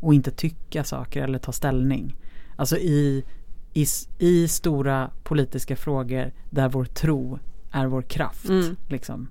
och 0.00 0.14
inte 0.14 0.30
tycka 0.30 0.84
saker 0.84 1.22
eller 1.22 1.38
ta 1.38 1.52
ställning. 1.52 2.16
Alltså 2.56 2.76
i, 2.76 3.24
i, 3.72 3.86
i 4.18 4.48
stora 4.48 5.10
politiska 5.22 5.76
frågor 5.76 6.32
där 6.50 6.68
vår 6.68 6.84
tro 6.84 7.38
är 7.70 7.86
vår 7.86 8.02
kraft. 8.02 8.48
Mm. 8.48 8.76
Liksom. 8.88 9.28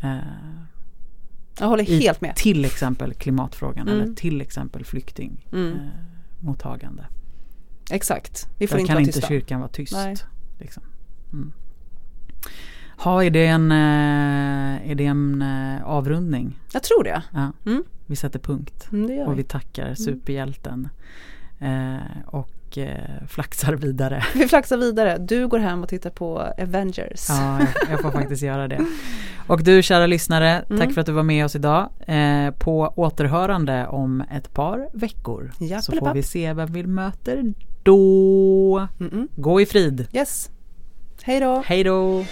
Eh, 0.00 0.16
jag 1.58 1.66
håller 1.66 1.84
helt 1.84 2.20
med. 2.20 2.36
Till 2.36 2.64
exempel 2.64 3.14
klimatfrågan 3.14 3.88
mm. 3.88 4.00
eller 4.00 4.14
till 4.14 4.40
exempel 4.40 4.84
flyktingmottagande. 4.84 7.02
Mm. 7.02 7.14
Eh, 7.90 7.90
Exakt. 7.90 8.48
Vi 8.58 8.66
får 8.66 8.76
Där 8.76 8.80
inte 8.80 8.88
kan 8.88 8.94
vara 8.94 9.06
inte 9.06 9.20
kyrkan 9.20 9.60
vara 9.60 9.68
tyst. 9.68 9.96
Liksom. 10.58 10.82
Mm. 11.32 11.52
Ha, 12.98 13.24
är 13.24 13.30
det 13.30 13.46
en, 13.46 13.72
eh, 13.72 14.90
är 14.90 14.94
det 14.94 15.06
en 15.06 15.42
eh, 15.42 15.84
avrundning? 15.84 16.60
Jag 16.72 16.82
tror 16.82 17.04
det. 17.04 17.22
Ja. 17.32 17.52
Mm. 17.66 17.84
Vi 18.06 18.16
sätter 18.16 18.38
punkt. 18.38 18.88
Mm, 18.92 19.06
vi. 19.06 19.24
Och 19.24 19.38
vi 19.38 19.42
tackar 19.42 19.84
mm. 19.84 19.96
superhjälten. 19.96 20.88
Eh, 21.58 21.96
och 22.26 22.50
och 22.76 22.82
eh, 22.82 23.26
flaxar 23.28 23.72
vidare. 23.72 24.24
Vi 24.34 24.48
flaxar 24.48 24.76
vidare. 24.76 25.18
Du 25.18 25.48
går 25.48 25.58
hem 25.58 25.82
och 25.82 25.88
tittar 25.88 26.10
på 26.10 26.52
Avengers. 26.58 27.28
Ja, 27.28 27.58
jag, 27.58 27.90
jag 27.90 28.00
får 28.00 28.10
faktiskt 28.10 28.42
göra 28.42 28.68
det. 28.68 28.80
Och 29.48 29.62
du 29.62 29.82
kära 29.82 30.06
lyssnare, 30.06 30.50
mm. 30.50 30.80
tack 30.80 30.94
för 30.94 31.00
att 31.00 31.06
du 31.06 31.12
var 31.12 31.22
med 31.22 31.44
oss 31.44 31.56
idag. 31.56 31.88
Eh, 32.06 32.50
på 32.50 32.92
återhörande 32.96 33.86
om 33.86 34.24
ett 34.30 34.54
par 34.54 34.88
veckor. 34.92 35.52
Ja, 35.58 35.82
så 35.82 35.92
får 35.92 36.14
vi 36.14 36.22
se 36.22 36.52
vem 36.52 36.72
vi 36.72 36.82
möter 36.82 37.54
då. 37.82 38.88
Mm 39.00 39.12
-mm. 39.12 39.28
Gå 39.36 39.60
i 39.60 39.66
frid. 39.66 40.06
Yes. 40.12 40.50
Hej 41.22 41.40
då. 41.40 41.62
Hej 41.66 41.84
då. 41.84 42.24